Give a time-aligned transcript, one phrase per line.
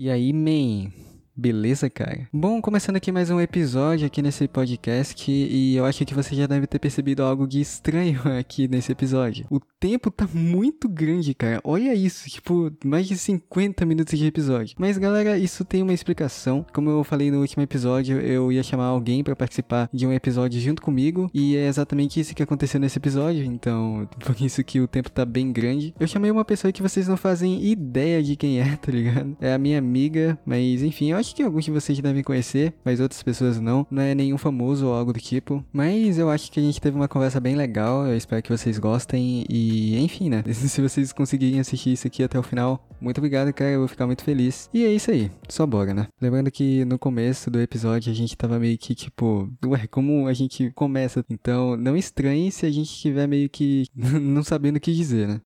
[0.00, 0.92] E aí, man?
[1.34, 2.28] Beleza, cara?
[2.32, 6.46] Bom, começando aqui mais um episódio aqui nesse podcast e eu acho que você já
[6.46, 9.44] deve ter percebido algo de estranho aqui nesse episódio.
[9.50, 11.60] O tempo tá muito grande, cara.
[11.64, 14.76] Olha isso, tipo, mais de 50 minutos de episódio.
[14.78, 16.64] Mas galera, isso tem uma explicação.
[16.72, 20.60] Como eu falei no último episódio, eu ia chamar alguém para participar de um episódio
[20.60, 24.88] junto comigo e é exatamente isso que aconteceu nesse episódio, então por isso que o
[24.88, 25.94] tempo tá bem grande.
[25.98, 29.36] Eu chamei uma pessoa que vocês não fazem ideia de quem é, tá ligado?
[29.40, 33.00] É a minha amiga, mas enfim, eu acho que alguns de vocês devem conhecer, mas
[33.00, 33.86] outras pessoas não.
[33.90, 35.64] Não é nenhum famoso ou algo do tipo.
[35.72, 38.06] Mas eu acho que a gente teve uma conversa bem legal.
[38.06, 39.44] Eu espero que vocês gostem.
[39.48, 40.42] E enfim, né?
[40.52, 43.70] Se vocês conseguirem assistir isso aqui até o final, muito obrigado, cara.
[43.70, 44.68] Eu vou ficar muito feliz.
[44.72, 45.30] E é isso aí.
[45.48, 46.08] Só bora, né?
[46.20, 50.32] Lembrando que no começo do episódio a gente tava meio que tipo, ué, como a
[50.32, 51.24] gente começa?
[51.30, 55.40] Então não estranhe se a gente estiver meio que não sabendo o que dizer, né?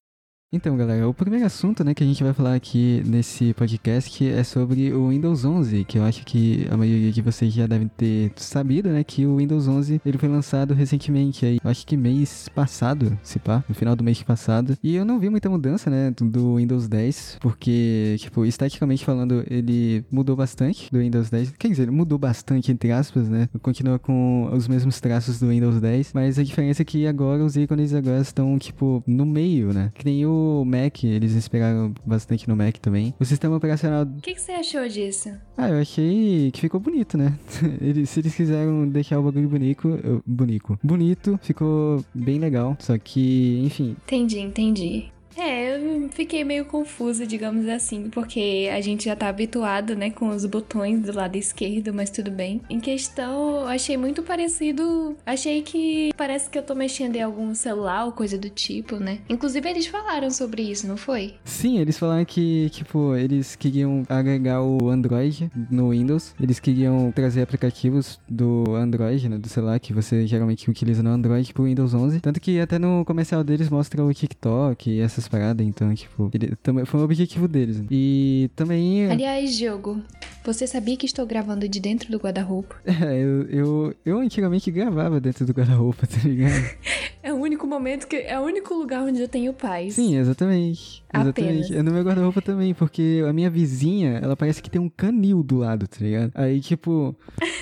[0.55, 4.43] Então, galera, o primeiro assunto, né, que a gente vai falar aqui nesse podcast é
[4.43, 8.31] sobre o Windows 11, que eu acho que a maioria de vocês já devem ter
[8.35, 13.17] sabido, né, que o Windows 11 ele foi lançado recentemente aí, acho que mês passado,
[13.23, 14.77] se pá, no final do mês passado.
[14.83, 20.05] E eu não vi muita mudança, né, do Windows 10, porque, tipo, esteticamente falando, ele
[20.11, 21.55] mudou bastante do Windows 10.
[21.57, 23.49] Quer dizer, ele mudou bastante entre aspas, né?
[23.59, 27.57] Continua com os mesmos traços do Windows 10, mas a diferença é que agora os
[27.57, 29.91] ícones agora estão tipo no meio, né?
[29.95, 33.13] Que nem o Mac, eles inspiraram bastante no Mac também.
[33.19, 34.03] O sistema operacional.
[34.03, 35.29] O que, que, você achou disso?
[35.57, 37.37] Ah, eu achei que ficou bonito, né?
[37.81, 42.75] eles, se eles quiseram deixar o bagulho bonito, bonito, bonito, ficou bem legal.
[42.79, 43.95] Só que, enfim.
[44.05, 45.12] Entendi, entendi.
[45.37, 50.29] É, eu fiquei meio confusa, digamos assim, porque a gente já tá habituado, né, com
[50.29, 52.61] os botões do lado esquerdo, mas tudo bem.
[52.69, 55.15] Em questão, achei muito parecido.
[55.25, 59.19] Achei que parece que eu tô mexendo em algum celular ou coisa do tipo, né?
[59.29, 61.35] Inclusive, eles falaram sobre isso, não foi?
[61.43, 66.33] Sim, eles falaram que, tipo, eles queriam agregar o Android no Windows.
[66.39, 71.53] Eles queriam trazer aplicativos do Android, né, do celular, que você geralmente utiliza no Android,
[71.53, 72.19] pro Windows 11.
[72.19, 76.29] Tanto que até no comercial deles mostra o TikTok e essas essas paradas, então, tipo,
[76.33, 77.81] ele, também, foi um objetivo deles.
[77.89, 79.09] E também.
[79.09, 80.01] Aliás, Diogo,
[80.43, 82.75] você sabia que estou gravando de dentro do guarda-roupa?
[83.03, 86.53] É, eu, eu, eu antigamente gravava dentro do guarda-roupa, tá ligado?
[87.21, 88.15] é o único momento que.
[88.15, 89.95] É o único lugar onde eu tenho paz.
[89.95, 91.02] Sim, exatamente.
[91.13, 91.65] Exatamente.
[91.65, 91.71] Apenas.
[91.71, 95.43] É no meu guarda-roupa também, porque a minha vizinha, ela parece que tem um canil
[95.43, 96.31] do lado, tá ligado?
[96.33, 97.15] Aí, tipo,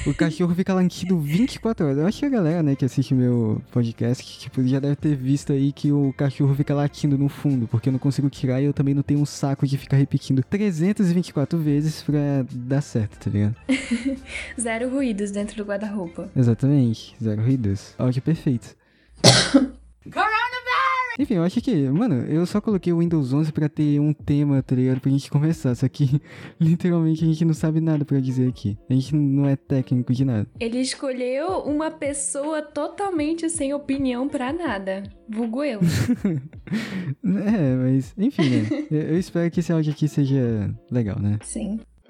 [0.08, 1.98] o cachorro fica latindo 24 horas.
[1.98, 5.16] Eu acho que a galera, né, que assiste meu podcast, que, tipo, já deve ter
[5.16, 8.66] visto aí que o cachorro fica latindo no fundo, porque eu não consigo tirar e
[8.66, 13.30] eu também não tenho um saco de ficar repetindo 324 vezes pra dar certo, tá
[13.30, 13.56] ligado?
[14.60, 16.30] zero ruídos dentro do guarda-roupa.
[16.36, 17.94] Exatamente, zero ruídos.
[17.98, 18.76] Áudio perfeito.
[21.20, 24.62] Enfim, eu acho que, mano, eu só coloquei o Windows 11 pra ter um tema,
[24.64, 25.02] tá ligado?
[25.02, 25.76] Pra gente conversar.
[25.76, 26.22] Só que,
[26.60, 28.78] literalmente, a gente não sabe nada pra dizer aqui.
[28.90, 30.48] A gente não é técnico de nada.
[30.60, 35.04] Ele escolheu uma pessoa totalmente sem opinião pra nada.
[35.28, 35.80] Vulgo eu.
[37.24, 38.88] é, mas, enfim, né?
[38.92, 41.40] Eu espero que esse áudio aqui seja legal, né?
[41.44, 41.80] Sim.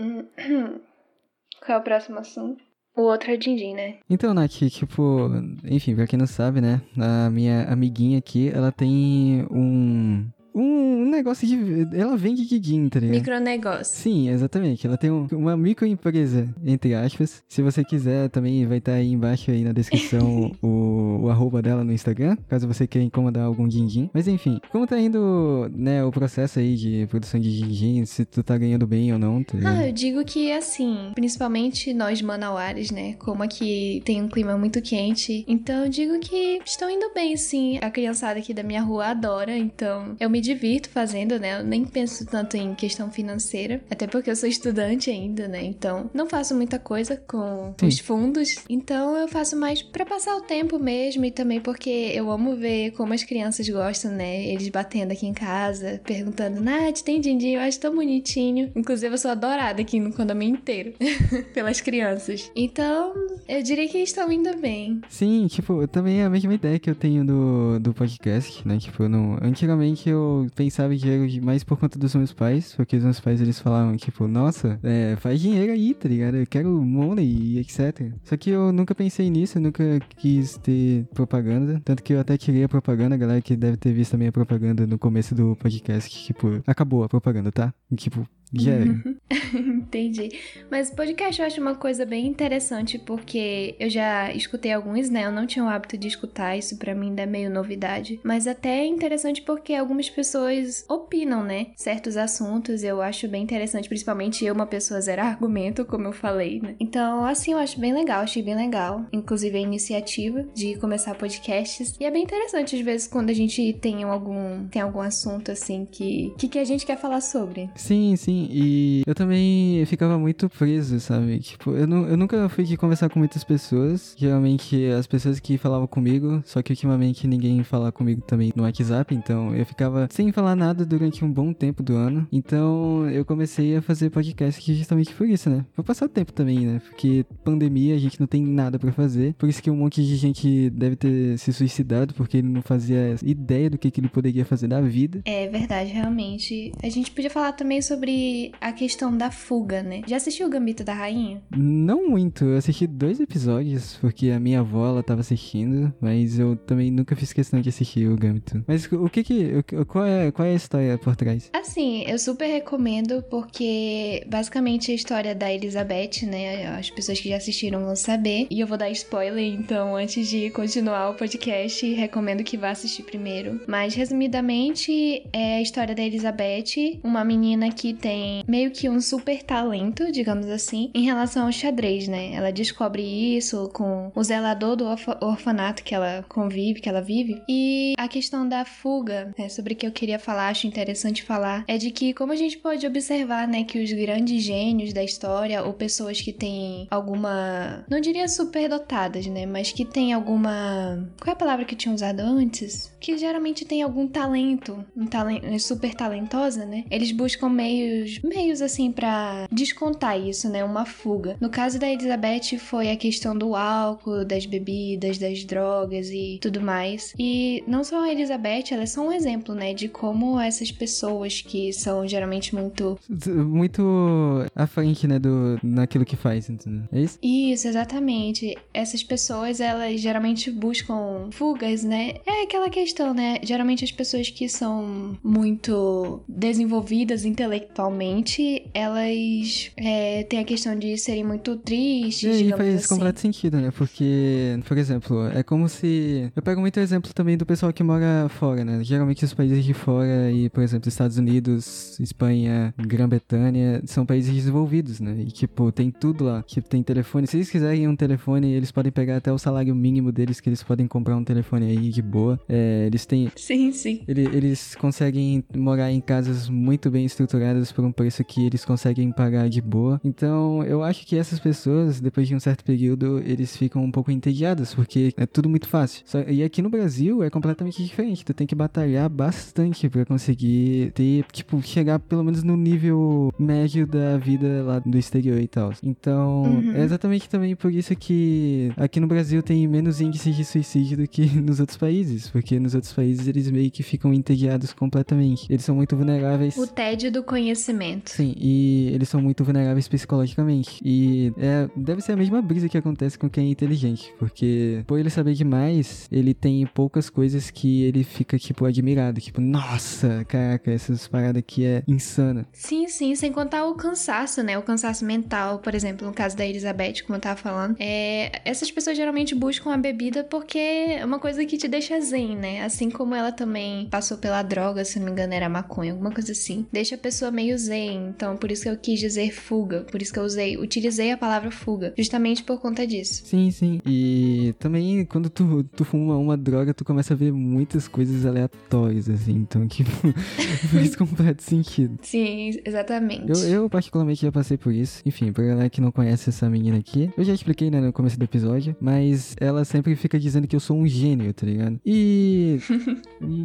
[1.64, 2.71] Qual é o próximo assunto?
[2.96, 3.96] O outro é Dindim, né?
[4.10, 5.30] Então, Nath, tipo,
[5.64, 6.82] enfim, pra quem não sabe, né?
[6.98, 11.88] A minha amiguinha aqui, ela tem um um negócio de.
[11.96, 12.42] Ela vende
[12.90, 13.18] tá ligado?
[13.18, 13.98] Micronegócio.
[13.98, 14.86] Sim, exatamente.
[14.86, 17.44] Ela tem um, uma microempresa, entre aspas.
[17.48, 21.62] Se você quiser, também vai estar tá aí embaixo aí na descrição o, o arroba
[21.62, 26.04] dela no Instagram, caso você queira incomodar algum din Mas enfim, como tá indo, né,
[26.04, 29.58] o processo aí de produção de din se tu tá ganhando bem ou não, tá?
[29.66, 34.82] Ah, eu digo que assim, principalmente nós manauares, né, como aqui tem um clima muito
[34.82, 37.78] quente, então eu digo que estão indo bem, sim.
[37.82, 41.60] A criançada aqui da minha rua adora, então eu me divirto fazendo, né?
[41.60, 45.64] Eu nem penso tanto em questão financeira, até porque eu sou estudante ainda, né?
[45.64, 47.88] Então, não faço muita coisa com Sim.
[47.88, 48.50] os fundos.
[48.70, 52.92] Então, eu faço mais para passar o tempo mesmo e também porque eu amo ver
[52.92, 54.44] como as crianças gostam, né?
[54.46, 57.56] Eles batendo aqui em casa, perguntando: Nath, tem din-din?
[57.56, 58.72] Eu acho tão bonitinho.
[58.76, 60.94] Inclusive, eu sou adorada aqui no condomínio inteiro
[61.54, 62.52] pelas crianças.
[62.56, 63.14] Então,
[63.48, 65.02] eu diria que estão indo bem.
[65.10, 68.78] Sim, tipo, também é a mesma ideia que eu tenho do, do podcast, né?
[68.78, 73.04] Tipo, no, antigamente eu pensava em dinheiro mais por conta dos meus pais, porque os
[73.04, 76.36] meus pais eles falavam, tipo, nossa, é, faz dinheiro aí, tá ligado?
[76.36, 78.12] Eu quero money e etc.
[78.24, 79.84] Só que eu nunca pensei nisso, eu nunca
[80.18, 81.82] quis ter propaganda.
[81.84, 84.86] Tanto que eu até tirei a propaganda, galera que deve ter visto a minha propaganda
[84.88, 87.74] no começo do podcast, que, tipo, acabou a propaganda, tá?
[87.96, 88.26] Tipo,
[88.58, 89.16] era.
[89.56, 90.30] Entendi.
[90.70, 95.26] Mas podcast eu acho uma coisa bem interessante porque eu já escutei alguns, né?
[95.26, 98.20] Eu não tinha o hábito de escutar, isso para mim ainda é meio novidade.
[98.24, 101.68] Mas até é interessante porque algumas pessoas opinam, né?
[101.76, 106.60] Certos assuntos eu acho bem interessante, principalmente eu, uma pessoa zero argumento, como eu falei,
[106.62, 106.76] né?
[106.80, 109.06] Então, assim, eu acho bem legal, achei bem legal.
[109.12, 111.96] Inclusive a iniciativa de começar podcasts.
[112.00, 115.86] E é bem interessante, às vezes, quando a gente tem algum, tem algum assunto assim
[115.90, 117.70] que, que, que a gente quer falar sobre.
[117.76, 118.41] Sim, sim.
[118.50, 121.40] E eu também ficava muito preso, sabe?
[121.40, 124.16] Tipo, eu, eu nunca fui aqui conversar com muitas pessoas.
[124.18, 129.14] Geralmente as pessoas que falavam comigo, só que ultimamente ninguém fala comigo também no WhatsApp,
[129.14, 132.28] então eu ficava sem falar nada durante um bom tempo do ano.
[132.32, 135.66] Então eu comecei a fazer podcast justamente por isso, né?
[135.74, 136.82] Pra passar o tempo também, né?
[136.90, 139.34] Porque pandemia, a gente não tem nada para fazer.
[139.36, 143.16] Por isso que um monte de gente deve ter se suicidado, porque ele não fazia
[143.24, 145.22] ideia do que, que ele poderia fazer da vida.
[145.26, 146.72] É verdade, realmente.
[146.82, 148.12] A gente podia falar também sobre
[148.60, 150.02] a questão da fuga, né?
[150.08, 151.42] Já assistiu o Gambito da Rainha?
[151.56, 152.46] Não muito.
[152.46, 157.16] Eu assisti dois episódios, porque a minha avó, ela tava assistindo, mas eu também nunca
[157.16, 158.64] fiz questão de assistir o Gambito.
[158.68, 159.64] Mas o que que...
[159.88, 161.50] Qual é, qual é a história por trás?
[161.54, 166.68] Assim, eu super recomendo, porque basicamente a história da Elizabeth, né?
[166.78, 168.48] As pessoas que já assistiram vão saber.
[168.50, 173.04] E eu vou dar spoiler, então, antes de continuar o podcast, recomendo que vá assistir
[173.04, 173.62] primeiro.
[173.68, 179.44] Mas, resumidamente, é a história da Elizabeth, uma menina que tem meio que um super
[179.44, 182.34] talento, digamos assim, em relação ao xadrez, né?
[182.34, 187.42] Ela descobre isso com o zelador do orf orfanato que ela convive, que ela vive.
[187.48, 191.78] E a questão da fuga, né, sobre que eu queria falar, acho interessante falar, é
[191.78, 195.74] de que como a gente pode observar, né, que os grandes gênios da história ou
[195.74, 201.36] pessoas que têm alguma, não diria superdotadas, né, mas que têm alguma, qual é a
[201.36, 202.91] palavra que tinha usado antes?
[203.02, 206.86] Que geralmente tem algum talento, um talento super talentosa, né?
[206.90, 211.36] Eles buscam meios, meios assim para descontar isso, né, uma fuga.
[211.42, 216.62] No caso da Elizabeth foi a questão do álcool, das bebidas, das drogas e tudo
[216.62, 217.14] mais.
[217.18, 221.42] E não só a Elizabeth, ela é só um exemplo, né, de como essas pessoas
[221.42, 226.84] que são geralmente muito muito à frente, né, do naquilo que faz, entendeu?
[226.92, 227.18] É isso?
[227.22, 228.56] Isso, exatamente.
[228.74, 232.14] Essas pessoas, elas geralmente buscam fugas, né?
[232.26, 233.38] É aquela questão, né?
[233.44, 241.24] Geralmente as pessoas que são muito desenvolvidas intelectualmente, elas é, têm a questão de serem
[241.24, 242.88] muito tristes, e faz assim.
[242.88, 243.72] completo sentido, né?
[243.72, 246.32] Porque, por exemplo, é como se...
[246.36, 248.84] Eu pego muito exemplo também do pessoal que mora fora, né?
[248.84, 255.00] Geralmente os países de fora e, por exemplo, Estados Unidos, Espanha, Grã-Bretanha, são países desenvolvidos,
[255.00, 255.16] né?
[255.20, 256.44] E, tipo, tem tudo lá.
[256.44, 257.28] Tipo, tem telefone.
[257.28, 260.64] Se eles quiserem um telefone, eles podem pegar até o salário mínimo deles, que eles
[260.64, 262.40] podem comprar um telefone aí de boa.
[262.48, 263.32] É, eles têm...
[263.36, 264.02] Sim, sim.
[264.08, 269.12] Ele- Eles conseguem morar em casas muito bem estruturadas por um preço que eles conseguem
[269.12, 270.00] pagar de boa.
[270.04, 274.12] Então, eu acho que essas pessoas, depois de um certo período, eles ficam um pouco
[274.12, 276.04] entediados, porque é tudo muito fácil.
[276.06, 278.24] Só- e aqui no Brasil é completamente diferente.
[278.26, 283.86] Tu tem que batalhar bastante pra conseguir ter, tipo, chegar pelo menos no nível médio
[283.86, 285.74] da vida lá do exterior e tal.
[285.84, 286.74] Então, Uhum.
[286.76, 291.08] é exatamente também por isso que aqui no Brasil tem menos índice de suicídio do
[291.08, 295.46] que nos outros países, porque nos outros países eles meio que ficam entediados completamente.
[295.50, 296.58] Eles são muito vulneráveis.
[296.58, 298.10] O tédio do conhecimento.
[298.10, 300.82] Sim, e eles são muito vulneráveis psicologicamente.
[300.84, 305.00] E é, deve ser a mesma brisa que acontece com quem é inteligente, porque por
[305.00, 309.20] ele saber demais, ele tem poucas coisas que ele fica, tipo, admirado.
[309.22, 312.46] Tipo, nossa, caraca, essas paradas aqui é insana.
[312.52, 314.58] Sim, sim, sem contar o cansaço, né?
[314.58, 317.76] O cansaço mental, por exemplo, no caso da Elizabeth, como eu tava falando.
[317.80, 322.36] É, essas pessoas geralmente buscam a bebida porque é uma coisa que te deixa zen,
[322.36, 322.61] né?
[322.66, 326.32] Assim como ela também passou pela droga, se não me engano, era maconha, alguma coisa
[326.32, 326.66] assim.
[326.72, 328.10] Deixa a pessoa meio zen.
[328.10, 329.82] Então, por isso que eu quis dizer fuga.
[329.92, 331.94] Por isso que eu usei, utilizei a palavra fuga.
[331.98, 333.24] Justamente por conta disso.
[333.26, 333.80] Sim, sim.
[333.86, 339.10] E também quando tu, tu fuma uma droga, tu começa a ver muitas coisas aleatórias,
[339.10, 339.34] assim.
[339.34, 339.90] Então, tipo,
[340.72, 341.98] faz completo sentido.
[342.02, 343.30] Sim, exatamente.
[343.30, 345.02] Eu, eu, particularmente, já passei por isso.
[345.06, 348.18] Enfim, pra galera que não conhece essa menina aqui, eu já expliquei, né, no começo
[348.18, 351.80] do episódio, mas ela sempre fica dizendo que eu sou um gênio, tá ligado?
[351.86, 352.51] E.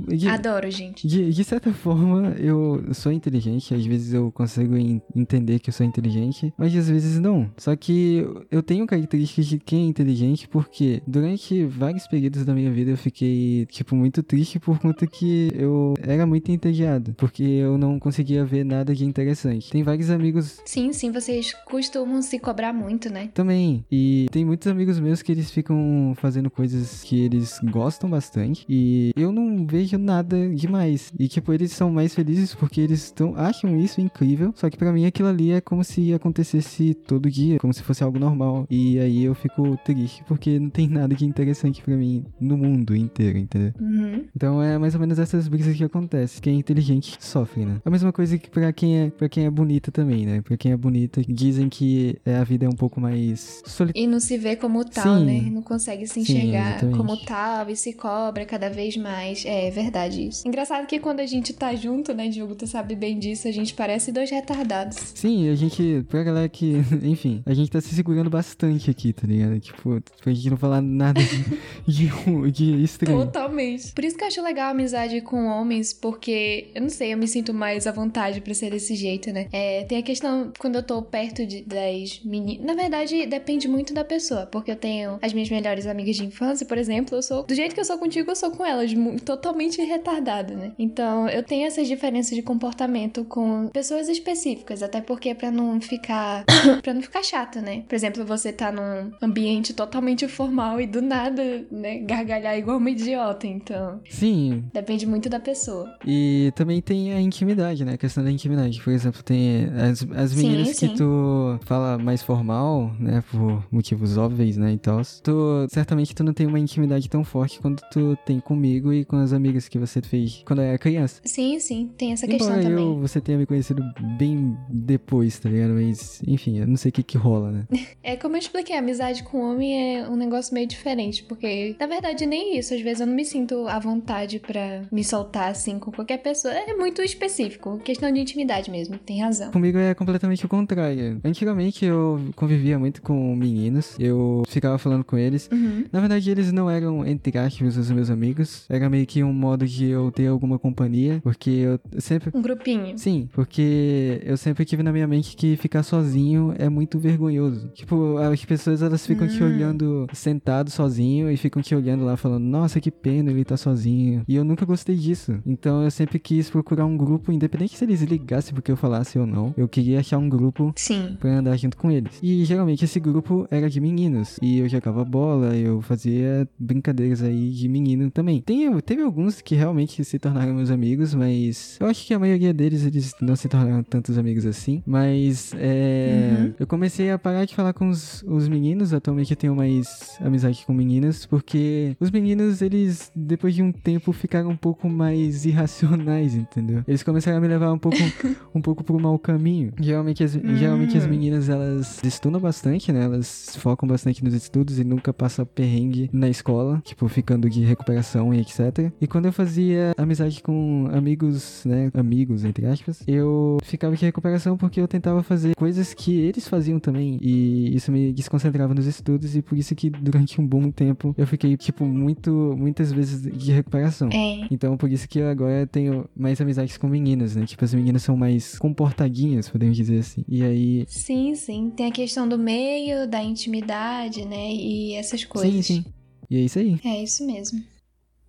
[0.08, 1.06] de, Adoro, gente.
[1.06, 5.74] de, de certa forma, eu sou inteligente, às vezes eu consigo en- entender que eu
[5.74, 7.50] sou inteligente, mas às vezes não.
[7.56, 12.70] Só que eu tenho características de quem é inteligente, porque durante vários períodos da minha
[12.70, 17.76] vida eu fiquei, tipo, muito triste por conta que eu era muito entediado, porque eu
[17.78, 19.70] não conseguia ver nada de interessante.
[19.70, 23.30] Tem vários amigos Sim, sim, vocês costumam se cobrar muito, né?
[23.34, 23.84] também.
[23.90, 28.64] E tem muitos amigos meus que eles ficam fazendo coisas que eles gostam bastante.
[28.68, 31.12] E eu não vejo nada demais.
[31.18, 34.52] E tipo, eles são mais felizes porque eles tão, acham isso incrível.
[34.54, 38.02] Só que pra mim aquilo ali é como se acontecesse todo dia, como se fosse
[38.02, 38.66] algo normal.
[38.70, 42.94] E aí eu fico triste porque não tem nada de interessante para mim no mundo
[42.94, 43.72] inteiro, entendeu?
[43.80, 44.24] Uhum.
[44.34, 46.40] Então é mais ou menos essas brisas que acontecem.
[46.40, 47.80] Quem é inteligente sofre, né?
[47.84, 50.42] A mesma coisa que pra quem é, pra quem é bonita também, né?
[50.42, 54.04] Pra quem é bonita, dizem que é, a vida é um pouco mais solitária.
[54.04, 55.24] E não se vê como tal, Sim.
[55.24, 55.50] né?
[55.50, 56.96] Não consegue se Sim, enxergar exatamente.
[56.96, 59.44] como tal e se cobra cada vez mais.
[59.44, 60.46] É verdade isso.
[60.46, 63.74] Engraçado que quando a gente tá junto, né, Diogo, tu sabe bem disso, a gente
[63.74, 64.96] parece dois retardados.
[65.14, 69.26] Sim, a gente, pra galera que, enfim, a gente tá se segurando bastante aqui, tá
[69.26, 69.58] ligado?
[69.58, 71.44] Tipo, pra gente não falar nada de,
[72.06, 73.24] de, de estranho.
[73.24, 73.92] Totalmente.
[73.92, 77.18] Por isso que eu acho legal a amizade com homens, porque, eu não sei, eu
[77.18, 79.48] me sinto mais à vontade pra ser desse jeito, né?
[79.50, 82.66] É, tem a questão, quando eu tô perto de, das meninas.
[82.66, 86.66] Na verdade, depende muito da pessoa, porque eu tenho as minhas melhores amigas de infância,
[86.66, 87.44] por exemplo, eu sou.
[87.44, 88.92] Do jeito que eu sou contigo, eu sou com elas,
[89.24, 90.72] totalmente retardada, né?
[90.78, 96.44] Então, eu tenho essas diferenças de comportamento com pessoas específicas, até porque pra não ficar.
[96.82, 97.84] pra não ficar chata, né?
[97.88, 102.90] Por exemplo, você tá num ambiente totalmente formal e do nada, né, gargalhar igual uma
[102.90, 104.00] idiota, então.
[104.08, 105.92] Sim, Depende muito da pessoa.
[106.06, 107.94] E também tem a intimidade, né?
[107.94, 108.80] A questão da intimidade.
[108.80, 110.88] Por exemplo, tem as, as Sim, meninas sim.
[110.88, 113.22] que tu fala mais formal, né?
[113.30, 114.72] Por motivos óbvios, né?
[114.72, 115.00] E tal.
[115.22, 119.16] Tu, certamente tu não tem uma intimidade tão forte quanto tu tem comigo e com
[119.16, 121.20] as amigas que você fez quando era criança.
[121.24, 122.84] Sim, sim, tem essa questão Embora também.
[122.84, 123.82] eu, você tenha me conhecido
[124.18, 125.74] bem depois, tá ligado?
[125.74, 127.66] Mas, enfim, eu não sei o que que rola, né?
[128.02, 131.86] É como eu expliquei, a amizade com homem é um negócio meio diferente, porque na
[131.86, 135.78] verdade nem isso, às vezes eu não me sinto à vontade pra me soltar assim
[135.78, 136.54] com qualquer pessoa.
[136.54, 139.50] É muito específico, questão de intimidade mesmo, tem razão.
[139.50, 141.20] Comigo é completamente o contrário.
[141.24, 145.48] Antigamente eu convivia muito com meninos, eu ficava falando com eles.
[145.52, 145.84] Uhum.
[145.92, 148.45] Na verdade, eles não eram, entre aspas, os meus amigos.
[148.68, 152.30] Era meio que um modo de eu ter alguma companhia, porque eu sempre.
[152.34, 152.96] Um grupinho.
[152.98, 157.68] Sim, porque eu sempre tive na minha mente que ficar sozinho é muito vergonhoso.
[157.74, 159.46] Tipo, as pessoas elas ficam te Hum.
[159.46, 164.22] olhando sentado sozinho e ficam te olhando lá falando, nossa, que pena ele tá sozinho.
[164.26, 165.38] E eu nunca gostei disso.
[165.46, 169.26] Então eu sempre quis procurar um grupo, independente se eles ligassem porque eu falasse ou
[169.26, 169.54] não.
[169.56, 171.16] Eu queria achar um grupo Sim.
[171.20, 172.18] pra andar junto com eles.
[172.22, 174.38] E geralmente esse grupo era de meninos.
[174.42, 178.35] E eu jogava bola, eu fazia brincadeiras aí de menino também.
[178.44, 182.52] Tem, teve alguns que realmente se tornaram meus amigos, mas eu acho que a maioria
[182.52, 184.82] deles eles não se tornaram tantos amigos assim.
[184.86, 186.54] Mas é, Uhum.
[186.58, 188.92] eu comecei a parar de falar com os, os meninos.
[188.92, 194.12] Atualmente eu tenho mais amizade com meninas, porque os meninos, eles, depois de um tempo,
[194.12, 196.82] ficaram um pouco mais irracionais, entendeu?
[196.86, 197.96] Eles começaram a me levar um pouco
[198.54, 199.72] um pouco pro mau caminho.
[199.80, 203.04] Geralmente as, geralmente as meninas, elas estudam bastante, né?
[203.04, 208.25] Elas focam bastante nos estudos e nunca passam perrengue na escola, tipo, ficando de recuperação
[208.32, 208.92] e etc.
[209.00, 211.90] E quando eu fazia amizade com amigos, né?
[211.94, 216.78] Amigos, entre aspas, eu ficava de recuperação porque eu tentava fazer coisas que eles faziam
[216.78, 217.18] também.
[217.20, 221.26] E isso me desconcentrava nos estudos e por isso que durante um bom tempo eu
[221.26, 224.08] fiquei, tipo, muito, muitas vezes de recuperação.
[224.12, 224.46] É.
[224.50, 227.44] Então, por isso que eu agora tenho mais amizades com meninas, né?
[227.46, 230.24] Tipo, as meninas são mais comportadinhas, podemos dizer assim.
[230.28, 230.84] E aí.
[230.88, 231.70] Sim, sim.
[231.70, 234.52] Tem a questão do meio, da intimidade, né?
[234.52, 235.66] E essas coisas.
[235.66, 235.84] Sim, sim.
[236.30, 236.78] E é isso aí.
[236.84, 237.75] É isso mesmo.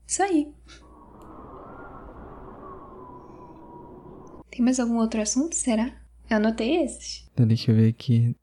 [0.08, 0.48] Isso aí.
[4.50, 5.92] Tem mais algum outro assunto, será?
[6.30, 7.30] Eu anotei esses.
[7.34, 8.36] Então, deixa eu ver aqui.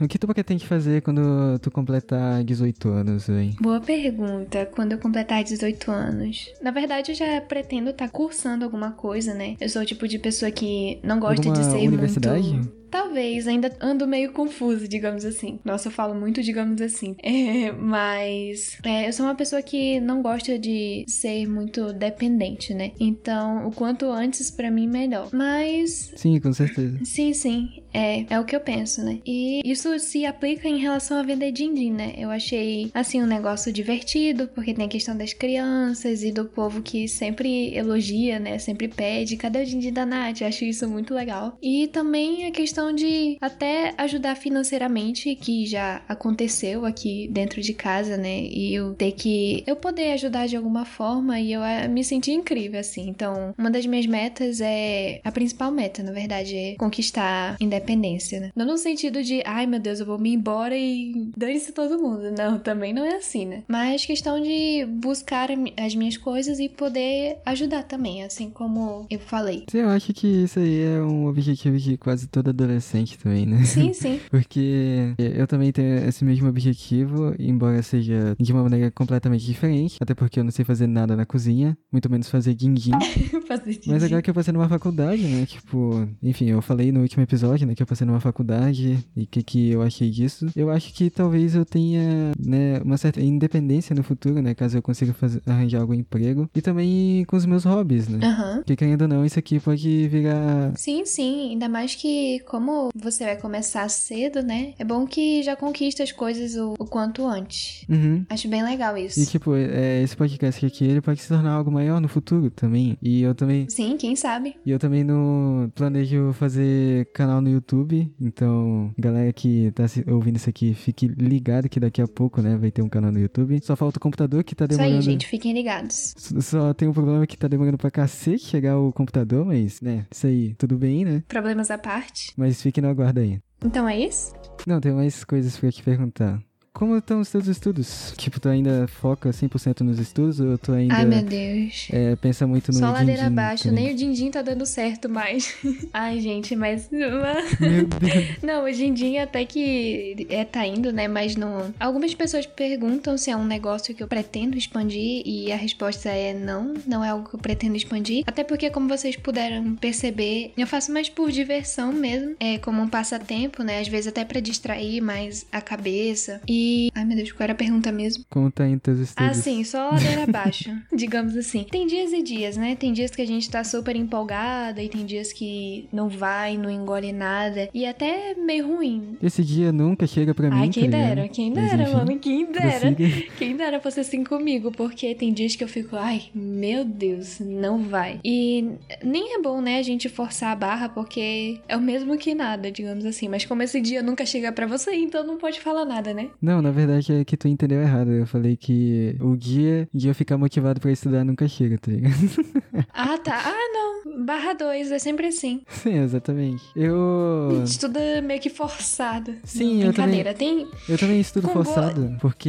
[0.00, 3.54] O que tu pretende fazer quando tu completar 18 anos, véi?
[3.60, 4.66] Boa pergunta.
[4.74, 6.52] Quando eu completar 18 anos.
[6.60, 9.56] Na verdade, eu já pretendo estar cursando alguma coisa, né?
[9.60, 12.48] Eu sou o tipo de pessoa que não gosta Alguma de ser universidade?
[12.52, 12.81] muito.
[12.92, 15.58] Talvez, ainda ando meio confuso, digamos assim.
[15.64, 17.16] Nossa, eu falo muito, digamos assim.
[17.32, 22.92] É, mas é, eu sou uma pessoa que não gosta de ser muito dependente, né?
[23.00, 25.30] Então, o quanto antes pra mim melhor.
[25.32, 26.98] Mas Sim, com certeza.
[27.04, 27.82] Sim, sim.
[27.94, 29.18] É, é o que eu penso, né?
[29.24, 32.14] E isso se aplica em relação a vender din-din, né?
[32.18, 36.82] Eu achei, assim, um negócio divertido, porque tem a questão das crianças e do povo
[36.82, 38.58] que sempre elogia, né?
[38.58, 40.40] Sempre pede, cadê o din-din da Nath?
[40.42, 41.56] Eu acho isso muito legal.
[41.62, 48.16] E também a questão de até ajudar financeiramente, que já aconteceu aqui dentro de casa,
[48.16, 48.40] né?
[48.44, 49.62] E eu ter que...
[49.66, 53.08] Eu poder ajudar de alguma forma e eu eh, me senti incrível, assim.
[53.08, 55.20] Então, uma das minhas metas é...
[55.22, 58.50] A principal meta, na verdade, é conquistar independência, né?
[58.56, 62.30] Não no sentido de, ai meu Deus, eu vou me embora e dane-se todo mundo.
[62.30, 63.62] Não, também não é assim, né?
[63.68, 69.64] Mas questão de buscar as minhas coisas e poder ajudar também, assim como eu falei.
[69.72, 73.64] Eu acho que isso aí é um objetivo que quase todo adolescente adolescente também, né?
[73.64, 74.20] Sim, sim.
[74.30, 79.98] Porque eu também tenho esse mesmo objetivo, embora seja de uma maneira completamente diferente.
[80.00, 82.92] Até porque eu não sei fazer nada na cozinha, muito menos fazer din-din.
[83.46, 85.44] Fazer Mas agora que eu passei numa faculdade, né?
[85.44, 87.74] Tipo, enfim, eu falei no último episódio, né?
[87.74, 90.46] Que eu passei numa faculdade e o que, que eu achei disso.
[90.56, 92.80] Eu acho que talvez eu tenha, né?
[92.82, 94.54] Uma certa independência no futuro, né?
[94.54, 96.48] Caso eu consiga fazer, arranjar algum emprego.
[96.54, 98.20] E também com os meus hobbies, né?
[98.22, 98.56] Aham.
[98.58, 100.72] Porque querendo ou não, isso aqui pode virar.
[100.76, 101.50] Sim, sim.
[101.50, 102.61] Ainda mais que, como
[102.94, 104.74] você vai começar cedo, né?
[104.78, 107.84] É bom que já conquista as coisas o, o quanto antes.
[107.88, 108.24] Uhum.
[108.28, 109.20] Acho bem legal isso.
[109.20, 112.96] E tipo, é, esse podcast aqui, ele pode se tornar algo maior no futuro também.
[113.02, 113.68] E eu também.
[113.68, 114.56] Sim, quem sabe?
[114.64, 118.12] E eu também não planejo fazer canal no YouTube.
[118.20, 122.70] Então, galera que tá ouvindo isso aqui, fique ligado que daqui a pouco, né, vai
[122.70, 123.60] ter um canal no YouTube.
[123.62, 124.96] Só falta o computador que tá Isso demorando.
[124.96, 125.26] aí, gente.
[125.26, 126.14] Fiquem ligados.
[126.16, 130.26] Só tem um problema que tá demorando pra cacete chegar o computador, mas, né, isso
[130.26, 131.22] aí, tudo bem, né?
[131.28, 132.32] Problemas à parte.
[132.36, 133.40] Mas fique no aguardo aí.
[133.64, 134.34] Então é isso?
[134.66, 136.42] Não, tem mais coisas pra te perguntar.
[136.72, 138.14] Como estão os teus estudos?
[138.16, 141.88] Tipo, tu ainda foca 100% nos estudos ou tu ainda Ai, meu Deus.
[141.92, 143.84] é, pensa muito no Só ladeira din-din abaixo, também?
[143.84, 145.54] nem o din-din tá dando certo mais.
[145.92, 146.88] Ai, gente, mas.
[146.90, 148.38] Meu Deus.
[148.42, 151.06] Não, o din-din até que é, tá indo, né?
[151.06, 151.72] Mas não.
[151.78, 156.32] Algumas pessoas perguntam se é um negócio que eu pretendo expandir e a resposta é
[156.32, 158.24] não, não é algo que eu pretendo expandir.
[158.26, 162.88] Até porque, como vocês puderam perceber, eu faço mais por diversão mesmo, é como um
[162.88, 163.80] passatempo, né?
[163.80, 166.40] Às vezes até pra distrair mais a cabeça.
[166.48, 166.61] E.
[166.94, 168.24] Ai, meu Deus, qual era a pergunta mesmo?
[168.54, 169.30] Tá indo teus estudos?
[169.30, 171.64] Ah, sim, só ladeira abaixo, digamos assim.
[171.70, 172.76] Tem dias e dias, né?
[172.76, 176.70] Tem dias que a gente tá super empolgada e tem dias que não vai, não
[176.70, 177.68] engole nada.
[177.72, 179.16] E até meio ruim.
[179.22, 182.18] Esse dia nunca chega pra mim, Ai, quem tá dera, quem Mas, dera, enfim, mano,
[182.18, 182.92] quem dera.
[182.92, 183.22] prossiga.
[183.38, 187.78] Quem dera fosse assim comigo, porque tem dias que eu fico, ai, meu Deus, não
[187.78, 188.20] vai.
[188.24, 188.64] E
[189.02, 192.70] nem é bom, né, a gente forçar a barra, porque é o mesmo que nada,
[192.70, 193.28] digamos assim.
[193.28, 196.30] Mas como esse dia nunca chega pra você, então não pode falar nada, né?
[196.40, 198.10] Não, na verdade é que tu entendeu errado.
[198.10, 202.12] Eu falei que o dia de eu ficar motivado pra estudar nunca chega, tá ligado?
[202.94, 203.34] Ah, tá.
[203.44, 204.24] Ah, não.
[204.26, 205.62] Barra 2, é sempre assim.
[205.68, 206.62] Sim, exatamente.
[206.76, 207.62] Eu.
[207.64, 209.34] Estuda meio que forçado.
[209.44, 210.34] Sim, Não, eu também- Brincadeira.
[210.34, 210.66] Tem.
[210.88, 212.48] Eu também estudo Com forçado, porque.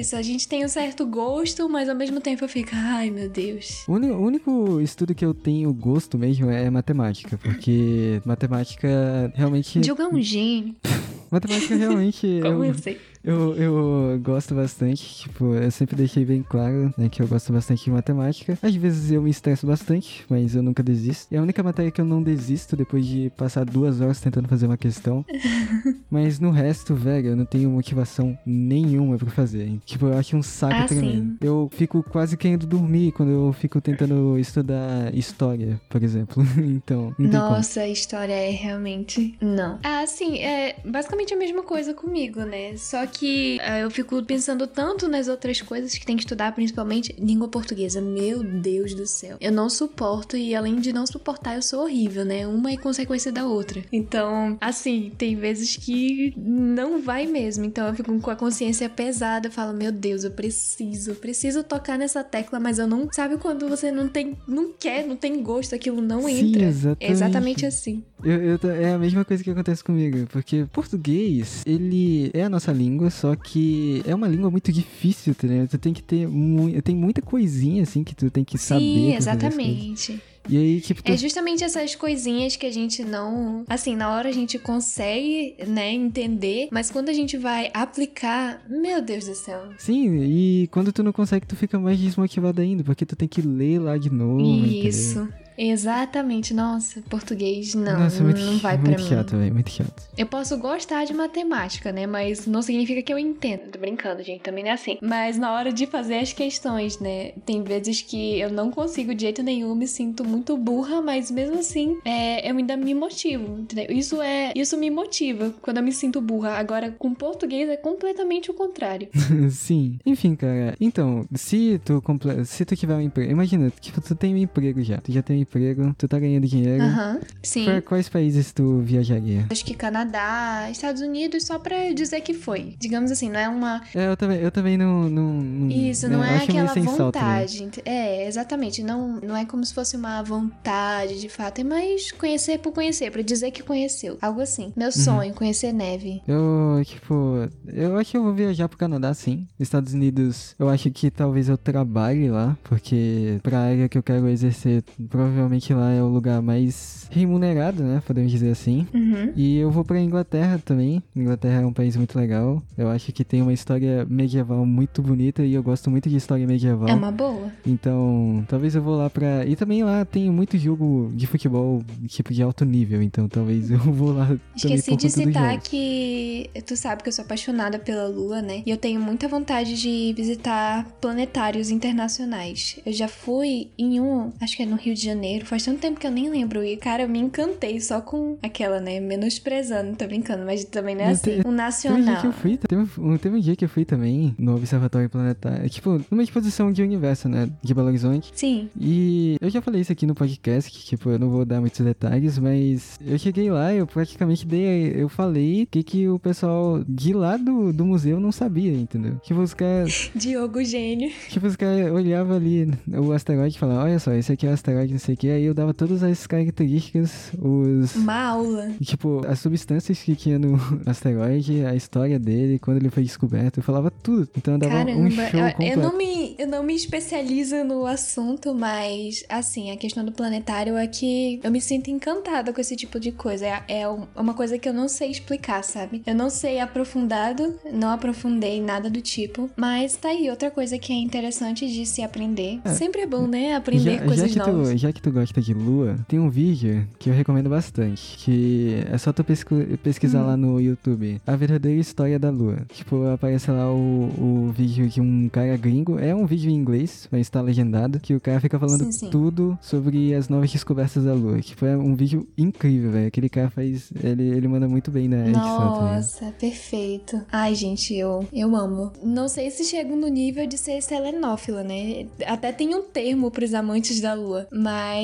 [0.00, 3.28] Isso, a gente tem um certo gosto, mas ao mesmo tempo eu fico, ai meu
[3.28, 3.84] Deus.
[3.88, 9.80] O único estudo que eu tenho gosto mesmo é matemática, porque matemática realmente.
[9.80, 10.74] Diogo é um gênio.
[11.30, 13.00] Matemática realmente Como eu, eu sei.
[13.26, 15.22] Eu, eu gosto bastante.
[15.22, 18.56] Tipo, eu sempre deixei bem claro né, que eu gosto bastante de matemática.
[18.62, 21.34] Às vezes eu me estresso bastante, mas eu nunca desisto.
[21.34, 24.66] É a única matéria que eu não desisto depois de passar duas horas tentando fazer
[24.66, 25.24] uma questão.
[26.08, 29.76] mas no resto, velho, eu não tenho motivação nenhuma pra fazer.
[29.84, 31.32] Tipo, eu acho um saco Ah, tremendo.
[31.32, 31.36] sim.
[31.40, 36.44] Eu fico quase querendo dormir quando eu fico tentando estudar história, por exemplo.
[36.56, 37.28] então, como.
[37.28, 39.36] Nossa, a história é realmente.
[39.40, 39.80] Não.
[39.82, 42.76] Ah, sim, é basicamente a mesma coisa comigo, né?
[42.76, 43.15] Só que
[43.62, 48.00] ah, eu fico pensando tanto nas outras coisas que tem que estudar, principalmente língua portuguesa.
[48.00, 49.36] Meu Deus do céu.
[49.40, 52.46] Eu não suporto e além de não suportar, eu sou horrível, né?
[52.46, 53.82] Uma é consequência da outra.
[53.92, 57.64] Então, assim, tem vezes que não vai mesmo.
[57.64, 61.62] Então eu fico com a consciência pesada, eu falo, meu Deus, eu preciso, eu preciso
[61.62, 63.08] tocar nessa tecla, mas eu não.
[63.12, 66.64] Sabe quando você não tem, não quer, não tem gosto, aquilo não Sim, entra.
[66.64, 67.04] exatamente.
[67.04, 68.04] É exatamente assim.
[68.22, 72.72] Eu, eu é a mesma coisa que acontece comigo, porque português, ele é a nossa
[72.72, 75.68] língua, só que é uma língua muito difícil, tá ligado?
[75.68, 76.80] Tu tem que ter muito.
[76.82, 78.80] Tem muita coisinha, assim, que tu tem que saber.
[78.80, 80.20] Sim, exatamente.
[80.48, 81.10] E aí, tipo, tu...
[81.10, 83.64] É justamente essas coisinhas que a gente não.
[83.68, 89.02] Assim, na hora a gente consegue, né, entender, mas quando a gente vai aplicar, meu
[89.02, 89.60] Deus do céu.
[89.78, 93.42] Sim, e quando tu não consegue, tu fica mais desmotivado ainda, porque tu tem que
[93.42, 94.40] ler lá de novo.
[94.40, 95.45] entendeu?
[95.56, 96.52] Exatamente.
[96.54, 99.08] Nossa, português não, Nossa, muito, não vai pra muito mim.
[99.08, 100.02] chato, velho, muito chato.
[100.16, 102.06] Eu posso gostar de matemática, né?
[102.06, 103.70] Mas não significa que eu entendo.
[103.70, 104.98] Tô brincando, gente, também não é assim.
[105.00, 107.32] Mas na hora de fazer as questões, né?
[107.44, 111.58] Tem vezes que eu não consigo de jeito nenhum, me sinto muito burra, mas mesmo
[111.58, 113.86] assim, é, eu ainda me motivo, entendeu?
[113.96, 114.52] Isso é.
[114.54, 116.50] Isso me motiva quando eu me sinto burra.
[116.52, 119.08] Agora, com português é completamente o contrário.
[119.50, 119.98] Sim.
[120.04, 120.74] Enfim, cara.
[120.80, 122.02] Então, se tu,
[122.44, 123.30] se tu tiver um emprego.
[123.30, 124.98] Imagina, tipo, tu tem um emprego já.
[124.98, 126.82] Tu já tem um emprego, tu tá ganhando dinheiro.
[126.82, 127.20] Aham.
[127.42, 127.64] Sim.
[127.64, 129.46] Pra quais países tu viajaria?
[129.50, 132.74] Acho que Canadá, Estados Unidos, só pra dizer que foi.
[132.78, 133.82] Digamos assim, não é uma.
[133.94, 135.08] É, eu também, eu também não.
[135.08, 136.80] não, Isso, eu não é aquela né?
[136.82, 137.62] vontade.
[137.62, 138.82] ent- É, exatamente.
[138.82, 141.60] Não, não é como se fosse uma vontade de fato.
[141.60, 144.18] É mais conhecer por conhecer, pra dizer que conheceu.
[144.20, 144.66] Algo assim.
[144.66, 144.72] Uhum.
[144.76, 146.22] Meu sonho, conhecer neve.
[146.26, 149.46] Eu, tipo, eu acho que eu vou viajar pro Canadá, sim.
[149.58, 154.28] Estados Unidos, eu acho que talvez eu trabalhe lá, porque pra área que eu quero
[154.28, 158.02] exercer, provavelmente provavelmente lá é o lugar mais remunerado, né?
[158.06, 158.86] Podemos dizer assim.
[158.92, 159.32] Uhum.
[159.36, 161.02] E eu vou pra Inglaterra também.
[161.14, 162.62] Inglaterra é um país muito legal.
[162.76, 166.46] Eu acho que tem uma história medieval muito bonita e eu gosto muito de história
[166.46, 166.88] medieval.
[166.88, 167.52] É uma boa.
[167.66, 169.44] Então, talvez eu vou lá pra.
[169.44, 173.02] E também lá tem muito jogo de futebol, tipo, de alto nível.
[173.02, 174.36] Então, talvez eu vou lá.
[174.54, 178.62] Esqueci de citar que tu sabe que eu sou apaixonada pela Lua, né?
[178.64, 182.80] E eu tenho muita vontade de visitar planetários internacionais.
[182.86, 185.98] Eu já fui em um, acho que é no Rio de Janeiro, faz tanto tempo
[186.00, 186.62] que eu nem lembro.
[186.64, 189.00] E, cara, eu me encantei só com aquela, né?
[189.00, 191.30] Menosprezando, tô brincando, mas também não é assim.
[191.30, 192.20] Um Teve um dia nacional.
[192.20, 195.68] que eu fui, teve, um- teve um dia que eu fui também no Observatório Planetário.
[195.68, 197.48] Tipo, numa exposição de universo, né?
[197.62, 198.30] De Belo Horizonte.
[198.34, 198.68] Sim.
[198.78, 201.80] E eu já falei isso aqui no podcast, que tipo, eu não vou dar muitos
[201.80, 206.82] detalhes, mas eu cheguei lá, eu praticamente dei, eu falei o que, que o pessoal
[206.88, 209.16] de lá do, do museu não sabia, entendeu?
[209.22, 211.10] Tipo, os caras, Diogo Gênio.
[211.28, 214.52] tipo, os caras olhavam ali o asteroide e falavam, olha só, esse aqui é o
[214.52, 217.94] asteroide, não sei que, aí eu dava todas as características, os...
[217.96, 218.70] Uma aula.
[218.82, 223.62] Tipo, as substâncias que tinha no asteroide, a história dele, quando ele foi descoberto, eu
[223.62, 224.28] falava tudo.
[224.36, 225.78] Então eu dava um Caramba, show eu, completo.
[225.80, 230.76] eu não me, eu não me especializo no assunto, mas assim, a questão do planetário
[230.76, 233.46] é que eu me sinto encantada com esse tipo de coisa.
[233.46, 236.02] É, é um- uma coisa que eu não sei explicar, sabe?
[236.06, 240.92] Eu não sei aprofundado, não aprofundei nada do tipo, mas tá aí outra coisa que
[240.92, 242.60] é interessante de se aprender.
[242.74, 243.54] Sempre é bom, né?
[243.54, 244.68] Aprender já, coisas já que novas.
[244.70, 248.16] Tu, já que tu gosta de lua, tem um vídeo que eu recomendo bastante.
[248.18, 250.26] Que é só tu pesquisar Hum.
[250.26, 251.20] lá no YouTube.
[251.24, 252.58] A verdadeira história da lua.
[252.72, 255.96] Tipo, aparece lá o, o vídeo de um cara gringo.
[255.98, 258.00] É um vídeo em inglês, mas tá legendado.
[258.00, 259.10] Que o cara fica falando Sim, sim.
[259.10, 261.40] tudo sobre as novas descobertas da lua.
[261.40, 263.06] Tipo, é um vídeo incrível, velho.
[263.06, 263.92] Aquele cara faz.
[264.02, 265.94] Ele, ele manda muito bem na edição também.
[265.94, 267.20] Nossa, perfeito.
[267.30, 268.92] Ai, gente, eu, eu amo.
[269.04, 272.06] Não sei se chego no nível de ser selenófila, né?
[272.26, 274.48] Até tem um termo pros amantes da lua.
[274.52, 274.95] Mas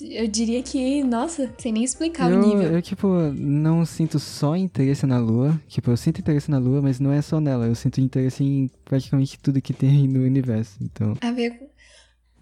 [0.00, 2.72] eu diria que, nossa, sem nem explicar eu, o nível.
[2.72, 5.60] eu, tipo, não sinto só interesse na lua.
[5.68, 7.66] Tipo, eu sinto interesse na lua, mas não é só nela.
[7.66, 10.76] Eu sinto interesse em praticamente tudo que tem no universo.
[10.80, 11.73] Então, A ver com.